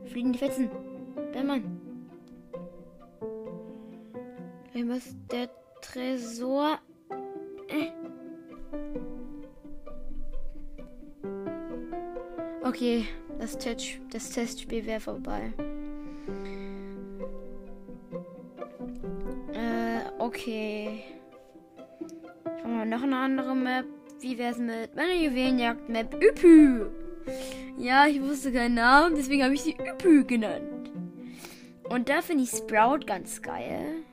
Fliegen 0.05 0.33
die 0.33 0.39
Fetzen. 0.39 0.69
Bam, 1.33 1.47
Mann. 1.47 1.79
Was 4.85 5.15
der 5.31 5.49
Tresor. 5.81 6.79
Äh. 7.67 7.89
Okay, 12.63 13.05
das, 13.39 13.57
Test, 13.57 13.99
das 14.11 14.29
Testspiel 14.29 14.85
wäre 14.85 14.99
vorbei. 14.99 15.53
Äh, 19.53 20.01
okay. 20.19 21.12
Noch 22.93 23.01
eine 23.01 23.17
andere 23.17 23.55
Map. 23.55 23.87
Wie 24.19 24.37
wär's 24.37 24.59
mit 24.59 24.95
meiner 24.95 25.15
Juwelenjagd-Map 25.15 26.23
Üpü? 26.23 26.91
Ja, 27.75 28.05
ich 28.05 28.21
wusste 28.21 28.53
keinen 28.53 28.75
Namen, 28.75 29.15
deswegen 29.15 29.43
habe 29.43 29.55
ich 29.55 29.63
sie 29.63 29.75
Üpü 29.75 30.23
genannt. 30.23 30.91
Und 31.89 32.07
da 32.07 32.21
finde 32.21 32.43
ich 32.43 32.51
Sprout 32.51 33.07
ganz 33.07 33.41
geil. 33.41 34.03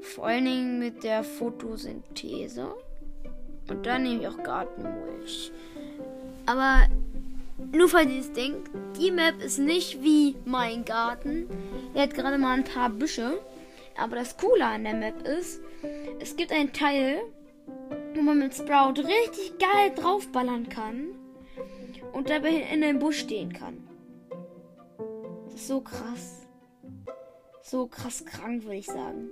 Vor 0.00 0.28
allen 0.28 0.46
Dingen 0.46 0.78
mit 0.78 1.04
der 1.04 1.22
Photosynthese. 1.22 2.74
Und 3.68 3.84
dann 3.84 4.04
nehme 4.04 4.22
ich 4.22 4.28
auch 4.28 4.42
Gartenmulch. 4.42 5.52
Aber 6.46 6.88
nur 7.70 7.90
falls 7.90 8.10
ihr 8.10 8.20
es 8.20 8.32
denkt, 8.32 8.70
die 8.98 9.10
Map 9.10 9.42
ist 9.42 9.58
nicht 9.58 10.02
wie 10.02 10.36
mein 10.46 10.86
Garten. 10.86 11.48
Er 11.92 12.04
hat 12.04 12.14
gerade 12.14 12.38
mal 12.38 12.56
ein 12.56 12.64
paar 12.64 12.88
Büsche. 12.88 13.40
Aber 13.98 14.16
das 14.16 14.38
Coole 14.38 14.64
an 14.64 14.84
der 14.84 14.94
Map 14.94 15.26
ist, 15.26 15.60
es 16.20 16.36
gibt 16.36 16.52
einen 16.52 16.72
Teil, 16.72 17.20
wo 18.14 18.22
man 18.22 18.38
mit 18.38 18.54
Sprout 18.54 19.00
richtig 19.02 19.58
geil 19.58 19.92
draufballern 19.94 20.68
kann 20.68 21.08
und 22.12 22.30
dabei 22.30 22.50
in 22.50 22.82
einem 22.82 22.98
Busch 22.98 23.20
stehen 23.20 23.52
kann. 23.52 23.88
Das 25.44 25.54
ist 25.54 25.68
so 25.68 25.80
krass. 25.80 26.46
So 27.62 27.86
krass 27.86 28.24
krank, 28.24 28.64
würde 28.64 28.76
ich 28.76 28.86
sagen. 28.86 29.30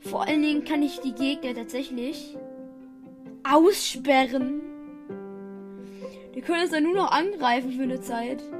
Vor 0.00 0.26
allen 0.26 0.42
Dingen 0.42 0.64
kann 0.64 0.82
ich 0.82 1.00
die 1.00 1.14
Gegner 1.14 1.54
tatsächlich 1.54 2.36
aussperren. 3.44 4.60
Die 6.34 6.40
können 6.40 6.64
es 6.64 6.70
dann 6.70 6.84
nur 6.84 6.94
noch 6.94 7.12
angreifen 7.12 7.72
für 7.72 7.82
eine 7.82 8.00
Zeit. 8.00 8.42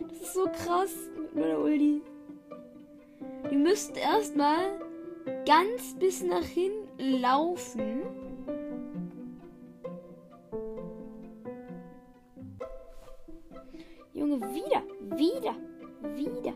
Das 0.00 0.28
ist 0.28 0.34
so 0.34 0.44
krass 0.44 0.94
mit 1.20 1.34
meiner 1.34 1.58
Ulti. 1.58 2.02
Ihr 3.50 3.58
müsst 3.58 3.96
erstmal 3.96 4.78
ganz 5.46 5.94
bis 5.98 6.22
nach 6.22 6.44
hinten 6.44 7.20
laufen. 7.20 8.02
Junge, 14.12 14.40
wieder, 14.54 14.82
wieder, 15.16 15.56
wieder. 16.14 16.52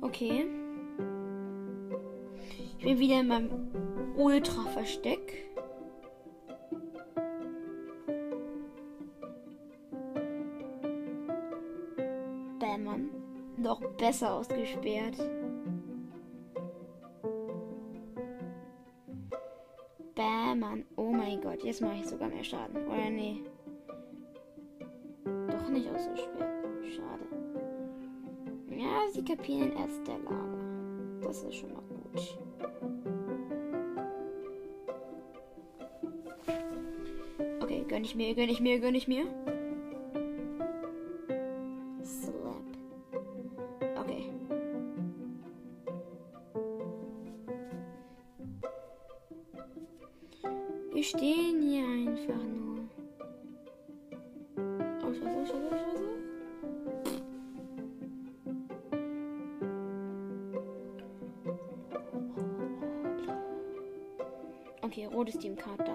Okay. 0.00 0.46
Ich 2.78 2.84
bin 2.84 2.98
wieder 2.98 3.20
in 3.20 3.28
meinem 3.28 3.50
Ultra-Versteck. 4.16 5.49
Besser 14.00 14.32
ausgesperrt. 14.32 15.16
Bam, 20.14 20.58
Mann. 20.58 20.84
Oh 20.96 21.10
mein 21.12 21.40
Gott, 21.40 21.62
jetzt 21.62 21.82
mache 21.82 21.96
ich 21.96 22.06
sogar 22.06 22.28
mehr 22.28 22.42
Schaden. 22.42 22.86
Oder 22.88 23.10
nee. 23.10 23.42
Doch 25.24 25.68
nicht 25.68 25.88
ausgesperrt. 25.90 26.50
Schade. 26.82 27.26
Ja, 28.70 29.08
sie 29.12 29.22
kapieren 29.22 29.72
erst 29.76 30.06
der 30.06 30.18
Lager. 30.18 31.20
Das 31.22 31.42
ist 31.42 31.56
schon 31.56 31.72
mal 31.74 31.82
gut. 31.82 32.38
Okay, 37.62 37.84
gönn 37.86 38.04
ich 38.04 38.14
mir, 38.14 38.34
gönn 38.34 38.48
ich 38.48 38.60
mir, 38.60 38.80
gönn 38.80 38.94
ich 38.94 39.06
mir. 39.06 39.26
Okay, 64.90 65.06
rotes 65.06 65.36
Team 65.36 65.54
Card 65.54 65.86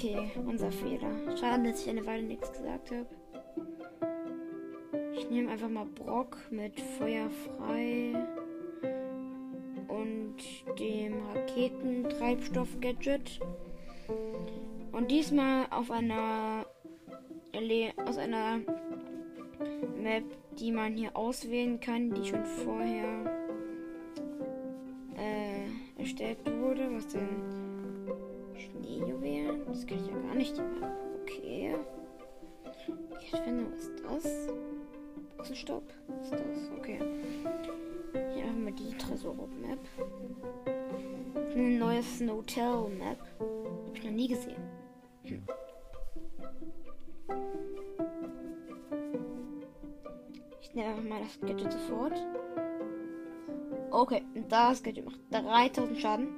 okay, 0.00 0.30
unser 0.46 0.72
Fehler. 0.72 1.10
Schade, 1.36 1.70
dass 1.70 1.82
ich 1.82 1.90
eine 1.90 2.06
Weile 2.06 2.22
nichts 2.22 2.50
gesagt 2.52 2.90
habe. 2.90 3.04
Ich 5.14 5.28
nehme 5.28 5.50
einfach 5.50 5.68
mal 5.68 5.84
Brock 5.84 6.38
mit 6.50 6.80
Feuer 6.80 7.28
frei 7.30 8.14
und 9.88 10.36
dem 10.78 11.20
Raketentreibstoff-Gadget. 11.34 13.40
Und 14.92 15.10
diesmal 15.10 15.66
auf 15.70 15.90
einer 15.90 16.64
Le 17.52 17.92
aus 18.06 18.16
einer 18.16 18.60
Map, 20.02 20.24
die 20.58 20.72
man 20.72 20.94
hier 20.94 21.14
auswählen 21.14 21.78
kann, 21.78 22.14
die 22.14 22.24
schon 22.24 22.46
vorher 22.46 23.30
äh, 25.16 26.00
erstellt 26.00 26.38
wurde. 26.58 26.88
Was 26.94 27.08
denn? 27.08 27.59
Schneejuwelen? 28.60 29.66
Das 29.66 29.86
kann 29.86 29.98
ich 29.98 30.06
ja 30.06 30.18
gar 30.18 30.34
nicht. 30.34 30.56
Mehr. 30.56 30.90
Okay. 31.22 31.74
Ich 33.20 33.30
finde, 33.30 33.66
was 33.72 33.84
ist 33.84 34.04
das? 34.04 34.48
Boxenstopp? 35.36 35.84
Was 36.08 36.26
ist 36.26 36.32
das? 36.32 36.70
Okay. 36.78 36.98
Hier 38.34 38.44
haben 38.44 38.64
wir 38.64 38.72
die 38.72 38.96
Tresor-Map. 38.96 39.78
Eine 41.54 41.78
neue 41.78 42.02
Snowtell-Map. 42.02 43.18
Hab 43.38 43.96
ich 43.96 44.04
noch 44.04 44.10
nie 44.10 44.28
gesehen. 44.28 44.62
Hm. 45.24 45.42
Ich 50.60 50.74
nehme 50.74 50.88
einfach 50.90 51.04
mal 51.04 51.20
das 51.20 51.40
Gadget 51.40 51.72
sofort. 51.72 52.14
Okay, 53.90 54.22
das 54.48 54.82
Gadget 54.82 55.04
macht 55.04 55.20
3000 55.30 55.98
Schaden. 55.98 56.28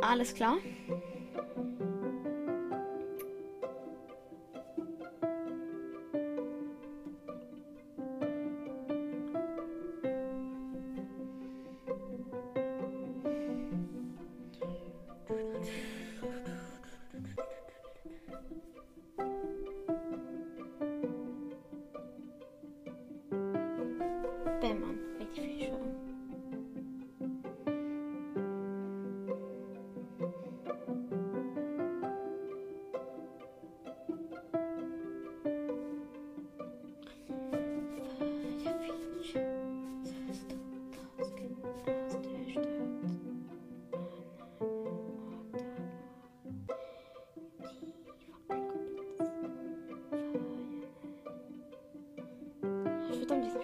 Alles 0.00 0.34
klar. 0.34 0.56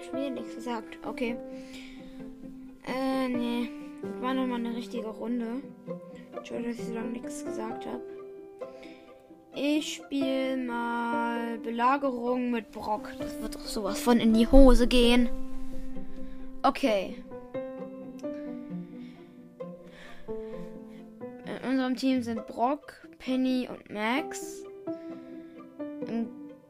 Ich 0.05 0.13
mir 0.13 0.31
nichts 0.31 0.55
gesagt. 0.55 0.99
Okay. 1.07 1.37
Äh, 2.87 3.29
nee. 3.29 3.71
War 4.21 4.35
nochmal 4.35 4.59
eine 4.59 4.77
richtige 4.77 5.09
Runde. 5.09 5.63
Entschuldigung, 6.37 6.73
dass 6.73 6.81
ich 6.81 6.89
so 6.89 6.95
lange 6.95 7.11
nichts 7.11 7.45
gesagt 7.45 7.87
habe. 7.87 8.03
Ich 9.55 9.95
spiele 9.95 10.57
mal 10.59 11.59
Belagerung 11.59 12.51
mit 12.51 12.71
Brock. 12.71 13.13
Das 13.19 13.41
wird 13.41 13.55
doch 13.55 13.67
sowas 13.67 13.99
von 14.01 14.19
in 14.19 14.35
die 14.35 14.47
Hose 14.47 14.87
gehen. 14.87 15.31
Okay. 16.63 17.17
In 21.47 21.71
unserem 21.71 21.97
Team 21.97 22.23
sind 22.23 22.47
Brock, 22.47 23.09
Penny 23.19 23.69
und 23.71 23.91
Max. 23.91 24.65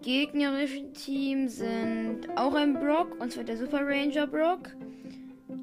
Gegnerischen 0.04 0.92
Team 0.92 1.48
sind 1.48 2.28
auch 2.36 2.52
ein 2.52 2.74
Brock, 2.74 3.18
und 3.20 3.32
zwar 3.32 3.42
der 3.42 3.56
Super 3.56 3.80
Ranger 3.80 4.26
Brock, 4.26 4.68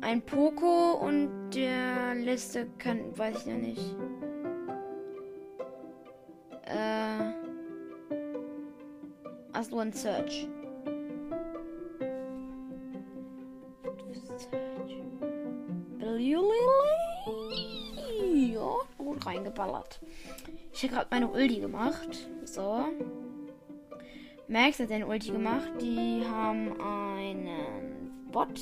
ein 0.01 0.19
Poco 0.19 0.93
und 0.93 1.51
der 1.53 2.15
letzte 2.15 2.65
kann, 2.79 3.15
weiß 3.15 3.41
ich 3.41 3.45
noch 3.45 3.59
nicht. 3.59 3.95
Äh. 6.65 7.33
Also 9.53 9.77
ein 9.77 9.93
Search. 9.93 10.47
Ja, 18.33 18.75
gut 18.97 19.23
reingeballert. 19.23 20.01
Ich 20.73 20.81
habe 20.81 20.93
gerade 20.93 21.07
meine 21.11 21.27
Ulti 21.27 21.59
gemacht. 21.59 22.27
So. 22.43 22.85
Max 24.51 24.79
hat 24.79 24.91
eine 24.91 25.07
Ulti 25.07 25.31
gemacht. 25.31 25.71
Die 25.79 26.25
haben 26.29 26.73
einen 26.81 28.11
Bot. 28.33 28.59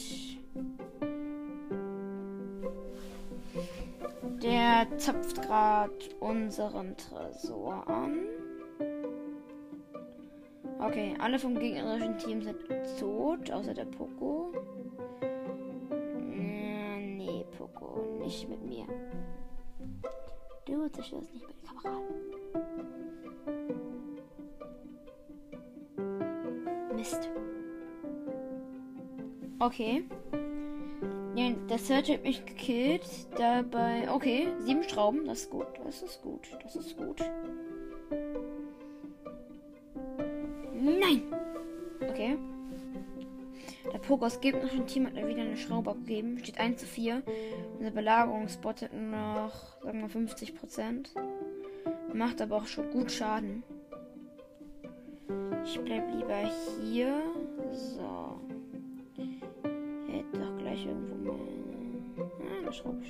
Der 4.44 4.86
zapft 4.98 5.42
gerade 5.42 5.92
unseren 6.20 6.96
Tresor 6.96 7.88
an. 7.88 8.20
Okay, 10.80 11.16
alle 11.20 11.40
vom 11.40 11.58
gegnerischen 11.58 12.20
Team 12.20 12.44
sind 12.44 12.58
tot, 13.00 13.50
außer 13.50 13.74
der 13.74 13.86
Poco. 13.86 14.54
Äh, 16.32 17.00
nee, 17.00 17.44
Poco, 17.58 18.20
nicht 18.20 18.48
mit 18.48 18.64
mir. 18.64 18.86
Du 20.66 20.88
zerstörst 20.90 21.34
nicht 21.34 21.48
meine 21.48 21.82
Kameraden. 21.82 22.39
Mist. 27.12 27.30
Okay. 29.60 30.04
Der 31.70 31.78
Search 31.78 32.12
hat 32.12 32.24
mich 32.24 32.46
gekillt. 32.46 33.04
Dabei. 33.38 34.12
Okay, 34.12 34.48
sieben 34.60 34.84
Schrauben. 34.84 35.26
Das 35.26 35.42
ist 35.42 35.50
gut. 35.50 35.68
Das 35.84 36.02
ist 36.02 36.22
gut. 36.22 36.50
Das 36.64 36.76
ist 36.76 36.98
gut. 36.98 37.22
Nein! 40.74 41.24
Okay. 42.02 42.38
Der 43.92 44.00
Pokers 44.00 44.42
gegnerischen 44.42 44.88
Team 44.88 45.06
hat 45.06 45.16
wieder 45.16 45.42
eine 45.42 45.58
Schraube 45.58 45.92
abgegeben. 45.92 46.40
Steht 46.40 46.60
1 46.60 46.82
zu 46.82 46.86
4. 46.86 47.24
Unser 47.78 47.92
Belagerungsbot 47.92 48.82
hat 48.82 48.94
nur 48.94 49.12
noch, 49.12 49.82
sagen 49.82 50.02
wir, 50.02 50.10
50 50.10 50.56
Prozent. 50.56 51.14
Macht 52.14 52.42
aber 52.42 52.58
auch 52.58 52.68
schon 52.68 52.90
gut 52.92 53.12
Schaden. 53.12 53.64
Ich 55.72 55.80
bleib 55.82 56.12
lieber 56.12 56.50
hier. 56.82 57.22
So. 57.72 58.40
Hätte 60.08 60.40
doch 60.40 60.58
gleich 60.58 60.84
irgendwo 60.84 61.32
mal. 61.32 61.38
Ah, 62.18 62.62
eine 62.62 62.74
Schraube 62.74 63.06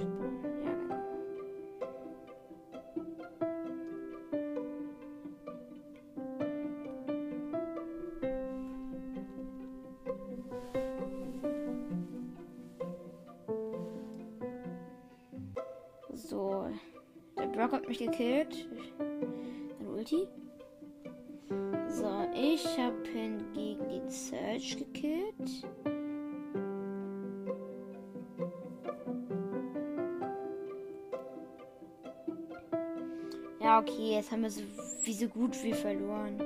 Ja, 33.70 33.78
okay, 33.78 34.14
jetzt 34.16 34.32
haben 34.32 34.42
wir 34.42 34.50
so 34.50 34.64
wie 35.04 35.14
so 35.14 35.28
gut 35.28 35.64
wie 35.64 35.74
verloren. 35.74 36.42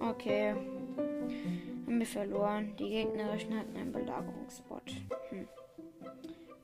Okay. 0.00 0.54
Haben 1.86 1.98
wir 1.98 2.06
verloren. 2.06 2.74
Die 2.78 2.88
gegnerischen 2.88 3.54
hatten 3.54 3.76
einen 3.76 3.92
Belagerungsbot. 3.92 4.94
Hm. 5.28 5.46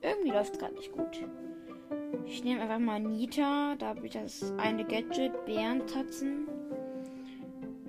Irgendwie 0.01 0.31
läuft 0.31 0.53
es 0.53 0.59
gerade 0.59 0.73
nicht 0.73 0.91
gut. 0.91 1.23
Ich 2.25 2.43
nehme 2.43 2.61
einfach 2.61 2.79
mal 2.79 2.99
Nita. 2.99 3.75
Da 3.77 3.89
habe 3.89 4.07
ich 4.07 4.13
das 4.13 4.51
eine 4.57 4.83
Gadget, 4.83 5.45
Bärentatzen. 5.45 6.47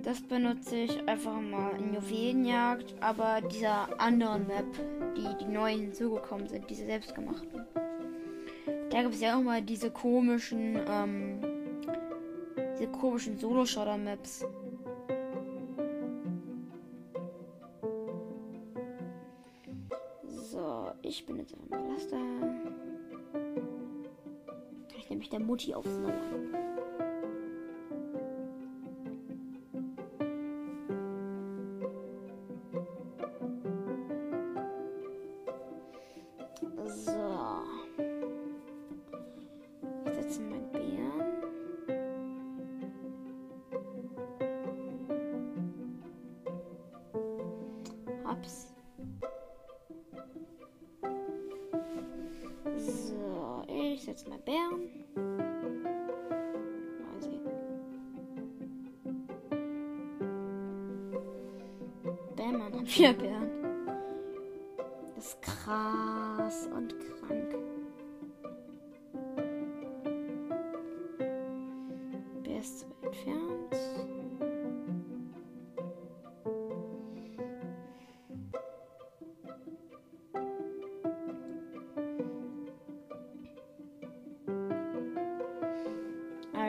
Das 0.03 0.21
benutze 0.21 0.75
ich 0.75 1.09
einfach 1.09 1.41
mal 1.41 1.79
in 1.79 1.95
Juwelenjagd. 1.95 2.93
Aber 2.99 3.41
dieser 3.41 3.99
anderen 3.99 4.45
Map, 4.45 4.67
die 5.17 5.43
die 5.43 5.51
neuen 5.51 5.79
hinzugekommen 5.79 6.47
sind, 6.47 6.69
diese 6.69 6.85
selbstgemachten. 6.85 7.65
Da 8.91 9.01
gibt 9.03 9.15
es 9.15 9.21
ja 9.21 9.37
auch 9.37 9.41
mal 9.41 9.61
diese 9.61 9.89
komischen, 9.89 10.77
ähm, 10.85 11.39
diese 12.77 12.91
komischen 12.91 13.37
Solo-Shooter-Maps. 13.37 14.45
So, 20.27 20.91
ich 21.01 21.25
bin 21.25 21.37
jetzt 21.37 21.53
einfach 21.53 21.69
mal 21.69 21.93
das 21.93 22.09
da. 22.09 22.17
Kann 24.89 24.97
ich 24.97 25.09
nämlich 25.09 25.29
der 25.29 25.39
Mutti 25.39 25.73
aufs 25.73 25.97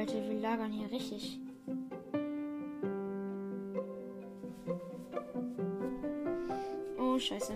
Alter, 0.02 0.28
wir 0.28 0.40
lagern 0.40 0.72
hier 0.72 0.90
richtig. 0.90 1.38
Oh, 6.98 7.16
scheiße. 7.16 7.52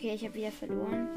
Okay, 0.00 0.14
ich 0.14 0.24
habe 0.24 0.34
wieder 0.34 0.50
verloren. 0.50 1.08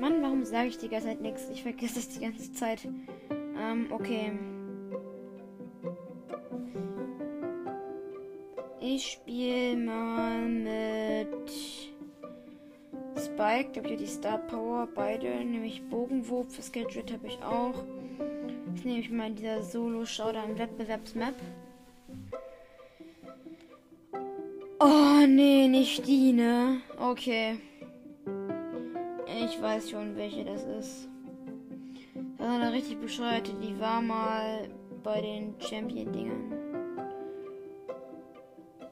Mann, 0.00 0.20
warum 0.20 0.44
sage 0.44 0.68
ich 0.68 0.78
die 0.78 0.88
ganze 0.88 1.06
Zeit 1.06 1.20
nichts? 1.20 1.48
Ich 1.52 1.62
vergesse 1.62 2.00
es 2.00 2.08
die 2.08 2.20
ganze 2.20 2.52
Zeit. 2.52 2.88
Ähm, 3.30 3.86
okay. 3.90 4.32
Ich 8.80 9.12
spiele 9.12 9.76
mal 9.76 10.40
mit 10.48 11.52
Spike. 13.16 13.70
Da 13.72 13.82
habe 13.82 13.94
ich 13.94 13.98
die 14.00 14.06
Star 14.06 14.38
Power. 14.38 14.88
Beide. 14.92 15.28
Nämlich 15.44 15.88
Bogenwurf. 15.88 16.52
Für 16.52 16.62
Skilled 16.62 17.12
habe 17.12 17.26
ich 17.28 17.38
auch. 17.44 17.84
Jetzt 18.74 18.84
nehme 18.84 19.00
ich 19.00 19.10
mal 19.10 19.30
dieser 19.30 19.62
Solo-Showdown-Wettbewerbsmap. 19.62 21.34
Oh, 24.80 25.26
nee, 25.26 25.68
nicht 25.68 26.06
die, 26.06 26.32
ne? 26.32 26.80
Okay. 26.98 27.56
Ich 29.46 29.62
weiß 29.62 29.90
schon, 29.90 30.16
welche 30.16 30.44
das 30.44 30.64
ist. 30.64 31.08
Das 32.36 32.48
ist 32.48 32.52
eine 32.52 32.72
richtig 32.72 33.00
bescheuerte. 33.00 33.52
Die 33.62 33.78
war 33.78 34.02
mal 34.02 34.68
bei 35.04 35.20
den 35.20 35.54
Champion-Dingern. 35.60 36.52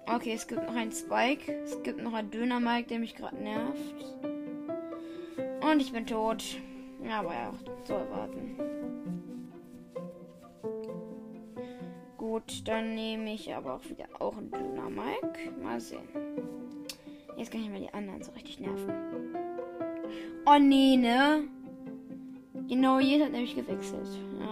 Okay, 0.07 0.33
es 0.33 0.47
gibt 0.47 0.63
noch 0.63 0.77
einen 0.77 0.93
Spike. 0.93 1.53
Es 1.65 1.83
gibt 1.83 2.01
noch 2.01 2.13
einen 2.13 2.31
Döner-Mike, 2.31 2.87
der 2.87 3.01
mich 3.01 3.17
gerade 3.17 3.37
nervt. 3.37 4.15
Und 5.61 5.81
ich 5.81 5.93
bin 5.93 6.07
tot. 6.07 6.45
Ja, 7.03 7.19
aber 7.19 7.35
ja, 7.35 7.53
so 7.83 7.95
erwarten. 7.95 8.57
Gut, 12.17 12.69
dann 12.69 12.95
nehme 12.95 13.35
ich 13.35 13.53
aber 13.53 13.75
auch 13.75 13.89
wieder 13.89 14.07
auch 14.21 14.37
einen 14.37 14.53
Döner 14.53 14.89
Mike. 14.89 15.51
Mal 15.61 15.81
sehen. 15.81 16.09
Jetzt 17.37 17.51
kann 17.51 17.61
ich 17.61 17.71
mal 17.71 17.81
die 17.81 17.93
anderen 17.93 18.23
so 18.23 18.31
richtig 18.31 18.61
nerven. 18.61 19.24
Oh 20.47 20.59
nee, 20.59 20.97
ne? 20.97 21.45
Genau, 22.69 22.99
jeder 23.01 23.27
hat 23.27 23.33
nämlich 23.33 23.55
gewechselt. 23.55 24.07
Ja. 24.39 24.44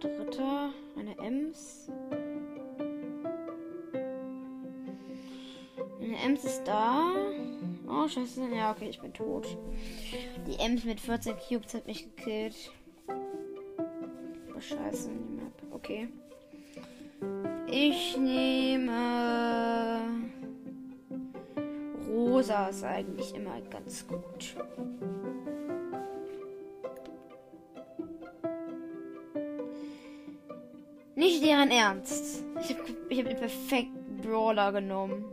Dritter. 0.00 0.70
Eine 0.96 1.18
Ems. 1.18 1.90
Eine 6.00 6.16
Ems 6.24 6.44
ist 6.44 6.64
da. 6.64 7.12
Oh, 7.88 8.08
scheiße. 8.08 8.48
Ja, 8.54 8.72
okay, 8.72 8.88
ich 8.88 9.00
bin 9.00 9.12
tot. 9.12 9.56
Die 10.46 10.58
Ems 10.58 10.84
mit 10.84 11.00
14 11.00 11.36
Cubes 11.36 11.74
hat 11.74 11.86
mich 11.86 12.04
gekillt. 12.14 12.72
Oh, 14.56 14.60
scheiße. 14.60 15.10
Okay. 15.72 16.08
Ich 17.68 18.16
nehme. 18.16 19.98
Rosa 22.08 22.68
ist 22.68 22.84
eigentlich 22.84 23.34
immer 23.34 23.60
ganz 23.62 24.06
gut. 24.06 24.56
Deren 31.66 31.70
Ernst. 31.70 32.44
Ich 32.60 32.70
habe 32.70 32.82
ich 33.08 33.18
hab 33.18 33.28
den 33.28 33.36
perfekten 33.36 34.20
Brawler 34.22 34.72
genommen. 34.72 35.24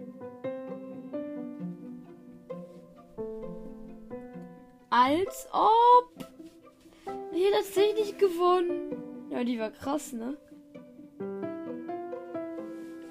Als 4.89 5.47
ob. 5.51 6.27
Ich 7.31 7.43
hätte 7.43 7.57
tatsächlich 7.57 8.17
gewonnen. 8.17 9.29
Ja, 9.29 9.43
die 9.43 9.59
war 9.59 9.71
krass, 9.71 10.13
ne? 10.13 10.37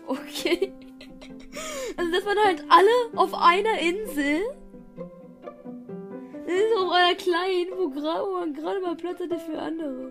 Okay. 0.06 0.72
Also 1.94 2.10
das 2.10 2.24
waren 2.24 2.38
halt 2.42 2.64
alle 2.70 3.20
auf 3.20 3.34
einer 3.34 3.78
Insel. 3.78 4.40
Das 6.46 6.54
ist 6.54 6.76
auf 6.78 6.90
einer 6.90 7.14
kleinen, 7.14 7.70
wo, 7.76 7.94
wo 7.94 8.40
man 8.40 8.54
gerade 8.54 8.80
mal 8.80 8.96
Platz 8.96 9.20
hatte 9.20 9.38
für 9.38 9.58
andere. 9.58 10.10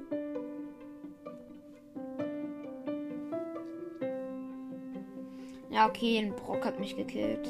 Ja, 5.72 5.88
okay, 5.88 6.20
ein 6.20 6.36
Brock 6.36 6.66
hat 6.66 6.80
mich 6.80 6.98
gekillt. 6.98 7.48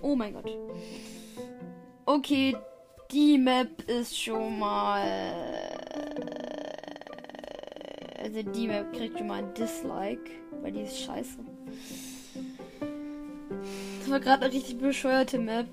Oh 0.00 0.16
mein 0.16 0.32
Gott. 0.32 0.56
Okay, 2.06 2.56
die 3.10 3.36
Map 3.36 3.82
ist 3.86 4.18
schon 4.18 4.58
mal. 4.58 5.02
Also 8.18 8.42
die 8.42 8.66
Map 8.66 8.92
kriegt 8.94 9.18
schon 9.18 9.26
mal 9.26 9.42
ein 9.42 9.52
Dislike, 9.54 10.30
weil 10.62 10.72
die 10.72 10.82
ist 10.82 10.98
scheiße. 10.98 11.38
Das 14.00 14.10
war 14.10 14.20
gerade 14.20 14.46
eine 14.46 14.54
richtig 14.54 14.78
bescheuerte 14.78 15.38
Map. 15.38 15.66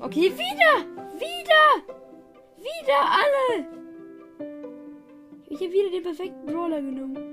Okay, 0.00 0.30
wieder! 0.34 0.84
Wieder! 1.18 1.94
Wieder 2.58 3.00
alle! 3.04 3.66
Ich 5.48 5.60
habe 5.60 5.72
wieder 5.72 5.90
den 5.90 6.02
perfekten 6.02 6.46
Brawler 6.46 6.82
genommen. 6.82 7.27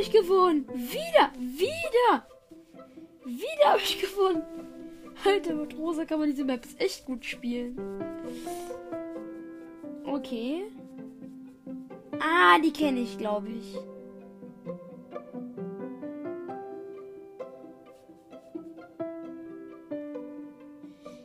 Ich 0.00 0.10
gewonnen. 0.10 0.66
Wieder, 0.74 1.32
wieder. 1.38 2.26
Wieder 3.24 3.64
habe 3.66 3.80
ich 3.80 4.00
gewonnen. 4.00 4.42
Alter, 5.24 5.54
mit 5.54 5.76
Rosa 5.76 6.04
kann 6.04 6.20
man 6.20 6.30
diese 6.30 6.44
Maps 6.44 6.74
echt 6.78 7.06
gut 7.06 7.24
spielen. 7.24 7.76
Okay. 10.04 10.64
Ah, 12.20 12.58
die 12.58 12.72
kenne 12.72 13.00
ich, 13.00 13.18
glaube 13.18 13.48
ich. 13.48 13.76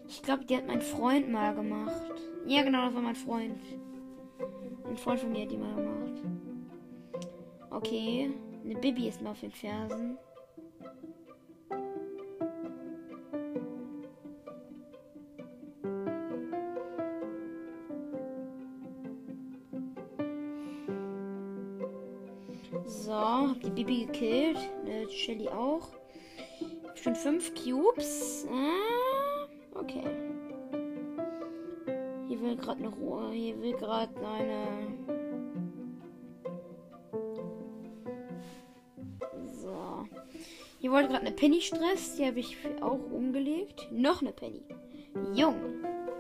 Ich 0.07 0.21
glaube, 0.21 0.45
die 0.45 0.55
hat 0.55 0.67
mein 0.67 0.81
Freund 0.81 1.31
mal 1.31 1.55
gemacht. 1.55 2.13
Ja, 2.45 2.63
genau, 2.63 2.85
das 2.85 2.95
war 2.95 3.01
mein 3.01 3.15
Freund. 3.15 3.59
Ein 4.87 4.97
Freund 4.97 5.19
von 5.19 5.31
mir 5.31 5.43
hat 5.43 5.51
die 5.51 5.57
mal 5.57 5.75
gemacht. 5.75 6.21
Okay. 7.71 8.31
Eine 8.63 8.75
Bibi 8.75 9.09
ist 9.09 9.21
mal 9.21 9.31
auf 9.31 9.41
den 9.41 9.51
Fersen. 9.51 10.17
So, 22.85 23.11
hab 23.13 23.59
die 23.61 23.69
Bibi 23.69 24.05
gekillt. 24.05 24.57
Eine 24.85 25.09
Shelly 25.09 25.49
auch. 25.49 25.89
Schon 26.95 27.15
fünf 27.15 27.53
Cubes. 27.53 28.47
Ah, 28.49 29.47
okay. 29.77 30.03
Hier 32.29 32.41
will 32.41 32.55
gerade 32.55 32.79
eine 32.79 32.89
Ruhe. 32.89 33.31
Hier 33.31 33.61
will 33.61 33.73
gerade 33.73 34.13
eine 34.25 35.22
Hier 40.83 40.91
wollte 40.91 41.07
gerade 41.07 41.25
eine 41.25 41.33
Penny 41.33 41.61
Stress. 41.61 42.17
Die 42.17 42.25
habe 42.25 42.41
ich 42.41 42.57
auch 42.81 42.99
umgelegt. 43.09 43.87
Noch 43.89 44.21
eine 44.21 44.33
Penny. 44.33 44.61
Jung. 45.33 45.55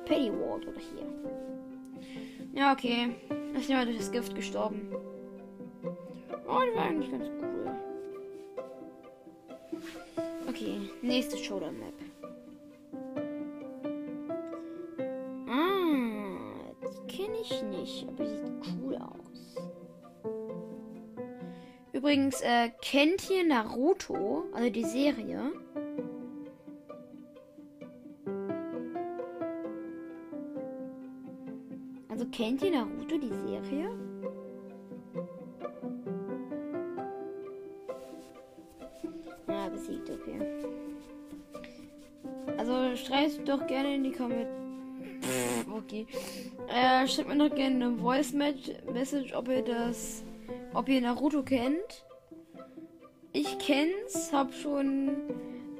Penny 0.05 0.31
Ward 0.31 0.65
oder 0.65 0.79
hier. 0.79 1.05
Ja, 2.53 2.71
okay. 2.71 3.09
Ist 3.53 3.67
jemand 3.67 3.89
durch 3.89 3.97
das 3.97 4.09
Gift 4.09 4.33
gestorben. 4.33 4.87
Oh, 6.47 6.61
das 6.65 6.75
war 6.77 6.85
eigentlich 6.85 7.11
ganz 7.11 7.25
cool. 7.41 7.75
Okay, 10.47 10.79
nächste 11.01 11.35
Showdown-Map. 11.35 11.93
Ah, 15.49 16.71
die 16.79 17.13
kenne 17.13 17.35
ich 17.41 17.63
nicht, 17.63 18.07
aber 18.07 18.25
sieht 18.25 18.39
cool 18.81 18.95
aus. 18.95 19.32
Übrigens, 22.03 22.41
äh, 22.41 22.69
kennt 22.81 23.29
ihr 23.29 23.47
Naruto, 23.47 24.43
also 24.51 24.69
die 24.69 24.83
Serie? 24.83 25.53
Also 32.09 32.25
kennt 32.25 32.61
ihr 32.61 32.71
Naruto, 32.71 33.17
die 33.17 33.29
Serie? 33.29 33.89
Ja, 39.47 39.69
besiegt, 39.69 40.09
okay. 40.09 40.41
Also 42.57 42.97
schreibt 42.97 43.47
doch 43.47 43.65
gerne 43.65 43.95
in 43.95 44.03
die 44.03 44.11
Kommentare. 44.11 44.51
Okay. 45.73 46.05
Äh, 46.67 47.07
schreibt 47.07 47.29
mir 47.29 47.37
doch 47.37 47.55
gerne 47.55 47.85
eine 47.85 47.97
Voice 47.97 48.33
Message, 48.33 49.33
ob 49.33 49.47
ihr 49.47 49.61
das, 49.61 50.22
ob 50.73 50.89
ihr 50.89 51.01
Naruto 51.01 51.43
kennt. 51.43 52.05
Ich 53.31 53.57
kenn's, 53.59 54.31
hab 54.31 54.53
schon, 54.53 55.17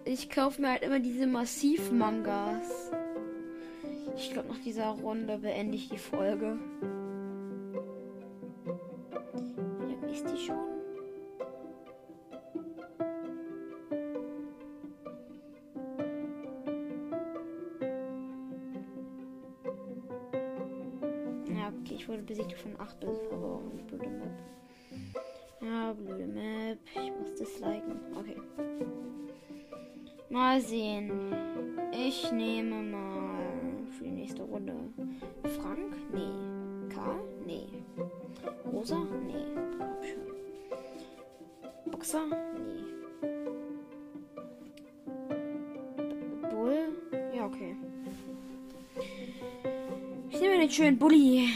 ich 0.06 0.30
kaufe 0.30 0.62
mir 0.62 0.72
halt 0.72 0.84
immer 0.84 1.00
diese 1.00 1.28
Massiv-Mangas. 1.28 2.92
Ich 4.16 4.32
glaube, 4.32 4.50
nach 4.50 4.60
dieser 4.60 4.90
Runde 4.90 5.38
beende 5.40 5.76
ich 5.76 5.90
die 5.90 5.98
Folge. 5.98 6.58
Wie 9.80 9.94
lange 9.94 10.12
ist 10.12 10.26
die 10.30 10.38
schon? 10.38 10.58
Ja, 21.56 21.70
okay, 21.70 21.96
ich 21.96 22.08
wurde 22.08 22.24
besiegt 22.24 22.54
von 22.54 22.80
8 22.80 23.00
bis, 23.00 23.10
eine 23.10 23.84
blöde 23.88 24.10
Map. 24.10 24.32
Ja, 25.66 25.94
blöde 25.94 26.28
Map. 26.28 26.78
Ich 26.94 27.12
muss 27.18 27.36
disliken. 27.36 28.00
Okay. 28.18 28.36
Mal 30.30 30.60
sehen. 30.60 31.12
Ich 31.94 32.30
nehme 32.34 32.84
mal 32.84 33.88
für 33.92 34.04
die 34.04 34.12
nächste 34.12 34.44
Runde 34.44 34.76
Frank? 35.62 35.96
Nee. 36.12 36.94
Karl? 36.94 37.22
Nee. 37.46 37.68
Rosa? 38.74 38.98
Nee. 39.26 39.46
Boxer? 41.86 42.26
Nee. 42.28 42.84
Bull? 46.50 46.90
Ja, 47.34 47.46
okay. 47.46 47.78
Ich 50.30 50.42
nehme 50.42 50.58
den 50.58 50.70
schönen 50.70 51.00
Bulli. 51.00 51.48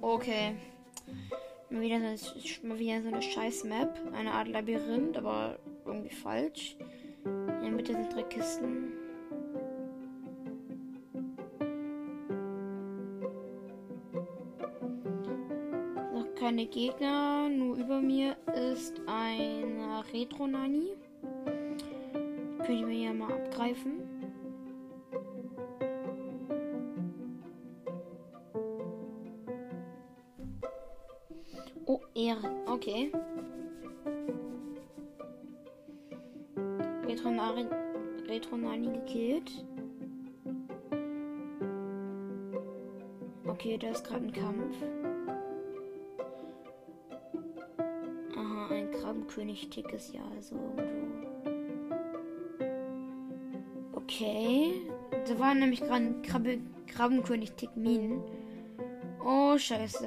Okay. 0.00 0.56
Wieder, 1.88 2.18
so, 2.18 2.34
mal 2.64 2.78
wieder 2.78 3.00
so 3.00 3.08
eine 3.08 3.22
scheiß 3.22 3.64
Map. 3.64 3.98
Eine 4.12 4.30
Art 4.32 4.46
Labyrinth, 4.46 5.16
aber 5.16 5.58
irgendwie 5.86 6.14
falsch. 6.14 6.76
In 7.24 7.62
der 7.62 7.70
Mitte 7.70 7.94
sind 7.94 8.12
drei 8.12 8.24
Kisten. 8.24 8.92
Noch 16.12 16.34
keine 16.34 16.66
Gegner, 16.66 17.48
nur 17.48 17.76
über 17.78 18.02
mir 18.02 18.36
ist 18.74 19.00
ein 19.06 19.80
Retro-Nani. 20.12 20.90
Könnte 22.58 22.72
ich 22.72 22.84
mir 22.84 23.06
ja 23.06 23.14
mal 23.14 23.32
abgreifen. 23.32 24.07
Okay. 32.78 33.10
Retro-Nani 37.08 37.66
Retro 38.28 38.56
gekillt. 38.92 39.64
Okay, 43.48 43.78
da 43.78 43.88
ist 43.88 44.04
gerade 44.04 44.26
ein 44.26 44.32
Kampf. 44.32 44.76
Aha, 48.36 48.68
ein 48.70 48.92
Krabbenkönig-Tick 48.92 49.92
ist 49.92 50.14
ja 50.14 50.20
also 50.36 50.54
irgendwo. 50.76 51.96
Okay. 53.94 54.82
Da 55.26 55.36
war 55.40 55.52
nämlich 55.56 55.80
gerade 55.80 56.14
Krabbe 56.22 56.60
Krabbenkönig-Tick 56.86 57.76
Minen. 57.76 58.22
Oh, 59.24 59.58
scheiße. 59.58 60.06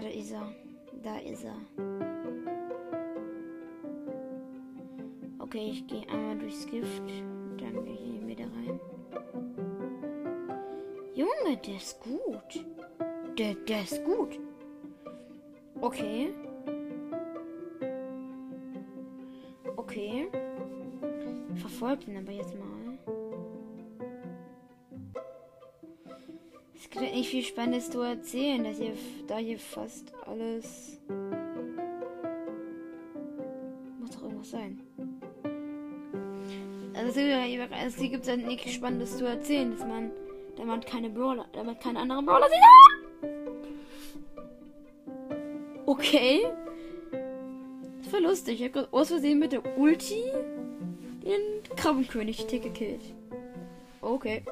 Da 0.00 0.06
ist 0.06 0.30
er. 0.30 0.54
Da 1.02 1.18
ist 1.18 1.44
er. 1.44 1.56
Okay, 5.40 5.70
ich 5.72 5.86
gehe 5.88 6.08
einmal 6.08 6.38
durchs 6.38 6.64
Gift. 6.66 7.02
Dann 7.58 7.84
gehe 7.84 7.94
ich 7.94 8.24
wieder 8.24 8.44
rein. 8.44 8.78
Junge, 11.14 11.56
der 11.66 11.74
ist 11.74 12.00
gut. 12.00 12.64
Der, 13.36 13.54
der 13.54 13.82
ist 13.82 14.04
gut. 14.04 14.38
Okay. 15.80 16.32
Okay. 19.76 20.28
Verfolgt 21.56 22.06
ihn 22.06 22.18
aber 22.18 22.32
jetzt 22.32 22.54
mal. 22.54 22.77
Nicht 27.18 27.30
viel 27.30 27.42
Spannendes 27.42 27.90
zu 27.90 28.00
erzählen, 28.00 28.62
dass 28.62 28.78
hier, 28.78 28.92
da 29.26 29.38
hier 29.38 29.58
fast 29.58 30.12
alles. 30.24 31.00
Muss 33.98 34.10
doch 34.12 34.22
irgendwas 34.22 34.50
sein. 34.50 34.80
Also, 36.94 37.20
also 37.20 38.00
hier 38.00 38.08
gibt 38.10 38.22
es 38.22 38.28
halt 38.28 38.46
nichts 38.46 38.72
Spannendes 38.72 39.18
zu 39.18 39.24
erzählen, 39.24 39.72
dass 39.72 39.86
man, 39.86 40.12
da 40.56 40.64
man 40.64 40.80
keine 40.80 41.10
Brawler, 41.10 41.46
da 41.52 41.64
man 41.64 41.78
keine 41.80 41.98
anderen 42.00 42.24
Brawler 42.24 42.46
sieht. 42.48 43.30
Okay. 45.86 46.46
Das 48.02 48.12
war 48.12 48.20
lustig. 48.20 48.60
Ich 48.60 48.62
habe 48.62 48.72
gerade 48.72 48.88
aus 48.92 49.08
Versehen 49.08 49.40
mit 49.40 49.50
der 49.52 49.76
Ulti 49.76 50.22
den 51.24 51.40
Krabbenkönig-Tick 51.76 52.62
gekillt. 52.62 53.02
Okay. 54.02 54.42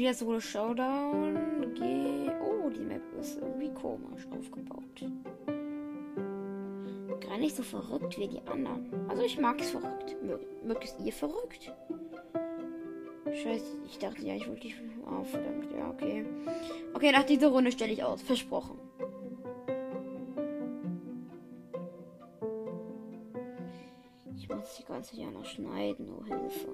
Wieder 0.00 0.14
Solo 0.14 0.40
Showdown. 0.40 1.74
Geh. 1.74 2.30
Oh, 2.40 2.70
die 2.70 2.80
Map 2.80 3.02
ist 3.20 3.38
irgendwie 3.38 3.68
komisch 3.74 4.26
aufgebaut. 4.30 4.82
Gar 7.20 7.38
nicht 7.38 7.54
so 7.54 7.62
verrückt 7.62 8.18
wie 8.18 8.28
die 8.28 8.40
anderen. 8.46 8.88
Also 9.08 9.22
ich 9.22 9.38
mag 9.38 9.60
es 9.60 9.70
verrückt. 9.70 10.16
Mögt 10.64 10.84
es 10.84 10.96
ihr 11.04 11.12
verrückt? 11.12 11.72
Scheiße, 13.26 13.76
ich 13.86 13.98
dachte 13.98 14.22
ja, 14.22 14.34
ich 14.34 14.48
wollte 14.48 14.62
dich. 14.62 14.74
Oh, 15.04 15.22
verdammt. 15.22 15.70
Ja, 15.76 15.90
okay. 15.90 16.24
Okay, 16.94 17.12
nach 17.12 17.24
dieser 17.24 17.48
Runde 17.48 17.70
stelle 17.70 17.92
ich 17.92 18.02
aus. 18.02 18.22
Versprochen. 18.22 18.78
Ich 24.36 24.48
muss 24.48 24.76
die 24.78 24.84
ganze 24.84 25.16
Jahr 25.16 25.30
noch 25.30 25.44
schneiden. 25.44 26.08
Oh, 26.08 26.24
Hilfe. 26.24 26.68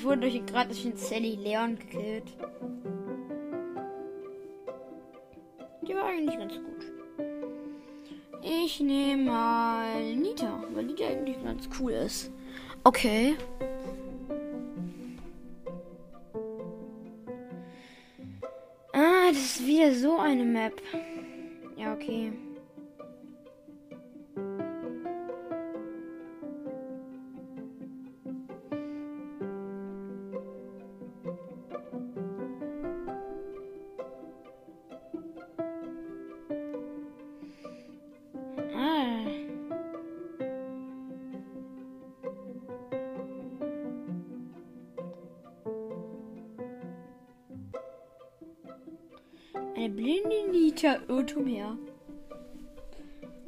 Ich 0.00 0.06
wurde 0.06 0.20
durch 0.22 0.32
den 0.32 0.46
Sally 0.96 1.34
Leon 1.34 1.78
gekillt. 1.78 2.24
eigentlich 6.06 6.38
ganz 6.38 6.54
gut. 6.54 6.86
Ich 8.42 8.80
nehme 8.80 9.24
mal 9.24 10.16
Nita, 10.16 10.64
weil 10.72 10.84
Nita 10.84 11.04
eigentlich 11.06 11.44
ganz 11.44 11.68
cool 11.78 11.92
ist. 11.92 12.32
Okay. 12.82 13.36
Ah, 18.94 19.28
das 19.28 19.36
ist 19.36 19.66
wieder 19.66 19.92
so 19.92 20.16
eine 20.16 20.44
Map. 20.44 20.80
Ja, 21.76 21.92
okay. 21.92 22.32
Nita 50.82 50.98
Irrtum 51.08 51.46
her. 51.46 51.76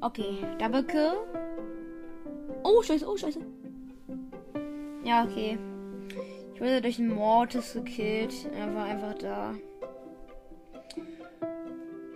Okay, 0.03 0.37
Double 0.59 0.83
Kill. 0.83 1.15
Oh, 2.63 2.83
scheiße, 2.83 3.07
oh, 3.09 3.17
scheiße. 3.17 3.41
Ja, 5.03 5.25
okay. 5.25 5.59
Ich 6.55 6.61
wurde 6.61 6.83
durch 6.83 6.99
einen 6.99 7.15
Mortis 7.15 7.73
gekillt. 7.73 8.35
Er 8.55 8.75
war 8.75 8.85
einfach 8.85 9.15
da. 9.15 9.55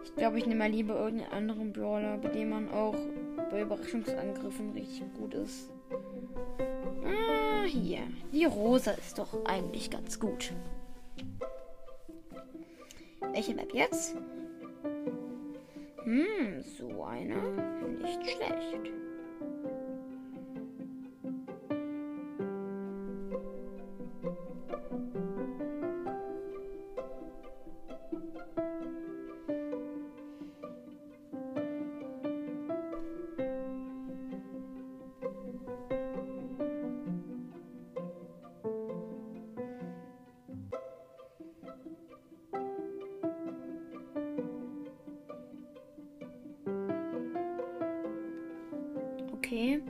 Ich 0.04 0.14
glaube, 0.16 0.38
ich 0.38 0.46
nehme 0.46 0.58
mal 0.58 0.70
lieber 0.70 0.98
irgendeinen 0.98 1.32
anderen 1.32 1.72
Brawler, 1.72 2.18
bei 2.18 2.28
dem 2.28 2.50
man 2.50 2.70
auch 2.70 2.96
bei 3.50 3.62
Überraschungsangriffen 3.62 4.72
richtig 4.72 5.02
gut 5.14 5.32
ist. 5.32 5.70
Ah, 7.06 7.64
hier. 7.64 8.00
Die 8.32 8.44
Rosa 8.44 8.90
ist 8.90 9.18
doch 9.18 9.46
eigentlich 9.46 9.88
ganz 9.90 10.20
gut. 10.20 10.52
Welche 13.32 13.54
Map 13.54 13.72
jetzt? 13.72 14.14
Hm, 16.06 16.62
so 16.62 17.02
eine. 17.02 17.34
Nicht 18.00 18.30
schlecht. 18.30 19.05
Okay. 49.46 49.80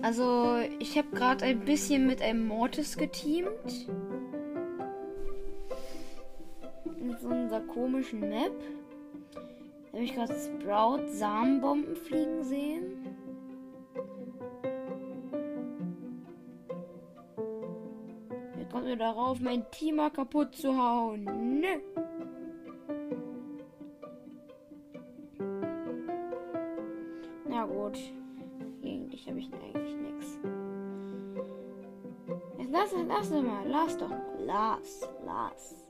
Also, 0.00 0.60
ich 0.78 0.96
habe 0.96 1.08
gerade 1.14 1.44
ein 1.44 1.60
bisschen 1.60 2.06
mit 2.06 2.22
einem 2.22 2.46
Mortis 2.46 2.96
geteamt. 2.96 3.86
In 6.98 7.14
so 7.20 7.28
einer 7.28 7.60
komischen 7.60 8.20
Map. 8.20 8.52
Da 9.34 9.92
habe 9.92 10.04
ich 10.04 10.14
gerade 10.14 10.34
Sprout 10.34 11.06
Samenbomben 11.08 11.96
fliegen 11.96 12.42
sehen. 12.44 13.06
Jetzt 18.58 18.72
kommt 18.72 18.84
mir 18.84 18.96
darauf, 18.96 19.38
mein 19.40 19.70
Teamer 19.70 20.08
kaputt 20.08 20.54
zu 20.54 20.74
hauen. 20.78 21.24
Nö. 21.60 21.97
Lass, 33.30 33.42
mal, 33.42 33.68
lass 33.68 33.98
doch 33.98 34.08
mal. 34.08 34.22
Lass, 34.44 35.08
lass. 35.24 35.84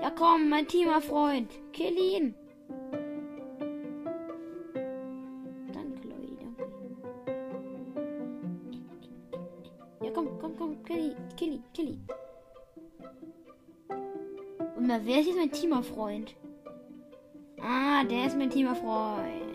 Ja 0.00 0.10
komm, 0.10 0.48
mein 0.48 0.66
Teamer-Freund. 0.66 1.50
Kill 1.72 1.96
ihn. 1.96 2.34
Danke, 5.72 6.00
Chloe, 6.00 6.36
danke. 6.40 6.66
Ja 10.02 10.10
komm, 10.12 10.38
komm, 10.40 10.56
komm, 10.56 10.84
kill 10.84 11.10
ihn, 11.10 11.16
kill 11.36 11.52
ihn, 11.54 11.64
kill 11.72 11.88
ihn. 11.88 12.06
Und 14.76 14.88
wer 14.88 15.20
ist 15.20 15.26
jetzt 15.26 15.36
mein 15.36 15.52
Teamer-Freund? 15.52 16.34
Ah, 17.62 18.04
der 18.04 18.26
ist 18.26 18.36
mein 18.36 18.50
Teamer-Freund. 18.50 19.49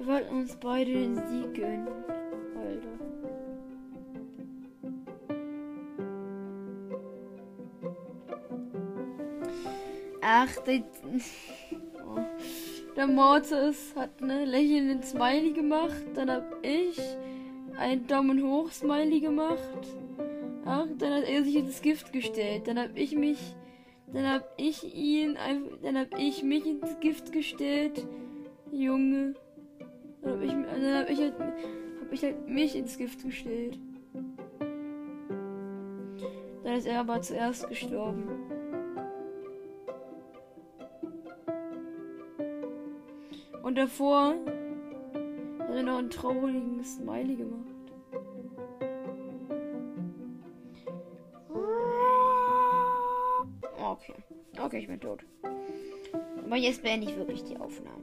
Wir 0.00 0.06
wollten 0.06 0.34
uns 0.34 0.56
beide 0.56 0.94
den 0.94 1.14
Sieg 1.14 1.52
gönnen. 1.52 1.86
Alter. 2.56 2.88
Ach, 10.22 10.56
der, 10.62 10.84
der 12.96 13.06
Mortis 13.08 13.94
hat 13.94 14.22
eine 14.22 14.46
lächelnde 14.46 15.06
Smiley 15.06 15.52
gemacht. 15.52 16.02
Dann 16.14 16.30
hab 16.30 16.46
ich 16.62 16.98
ein 17.76 18.06
Daumen 18.06 18.42
hoch 18.42 18.70
Smiley 18.70 19.20
gemacht. 19.20 19.86
Ach, 20.64 20.86
dann 20.96 21.12
hat 21.12 21.28
er 21.28 21.44
sich 21.44 21.56
ins 21.56 21.82
Gift 21.82 22.14
gestellt. 22.14 22.68
Dann 22.68 22.78
habe 22.78 22.98
ich 22.98 23.14
mich, 23.14 23.54
dann 24.14 24.26
habe 24.26 24.48
ich 24.56 24.94
ihn, 24.94 25.36
dann 25.82 25.98
habe 25.98 26.18
ich 26.18 26.42
mich 26.42 26.64
ins 26.64 26.98
Gift 27.00 27.32
gestellt. 27.32 28.06
Junge. 28.72 29.34
Dann 30.80 30.94
habe 30.94 31.12
ich, 31.12 31.20
halt, 31.20 31.34
hab 31.38 32.12
ich 32.12 32.22
halt 32.22 32.48
mich 32.48 32.74
ins 32.74 32.96
Gift 32.96 33.22
gestellt. 33.22 33.78
Dann 36.64 36.72
ist 36.74 36.86
er 36.86 37.00
aber 37.00 37.20
zuerst 37.20 37.68
gestorben. 37.68 38.28
Und 43.62 43.76
davor 43.76 44.34
hat 45.58 45.70
er 45.70 45.82
noch 45.82 45.98
einen 45.98 46.08
traurigen 46.08 46.82
Smiley 46.82 47.36
gemacht. 47.36 47.66
Okay. 53.78 54.14
Okay, 54.58 54.78
ich 54.78 54.86
bin 54.86 54.98
tot. 54.98 55.24
Aber 56.44 56.56
jetzt 56.56 56.82
beende 56.82 57.06
ich 57.06 57.16
wirklich 57.16 57.44
die 57.44 57.58
Aufnahme. 57.58 57.99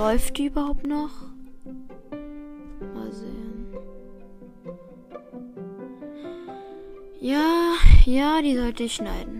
Läuft 0.00 0.38
die 0.38 0.46
überhaupt 0.46 0.86
noch? 0.86 1.10
Mal 2.94 3.12
sehen. 3.12 3.66
Ja, 7.20 7.74
ja, 8.06 8.40
die 8.40 8.56
sollte 8.56 8.84
ich 8.84 8.94
schneiden. 8.94 9.39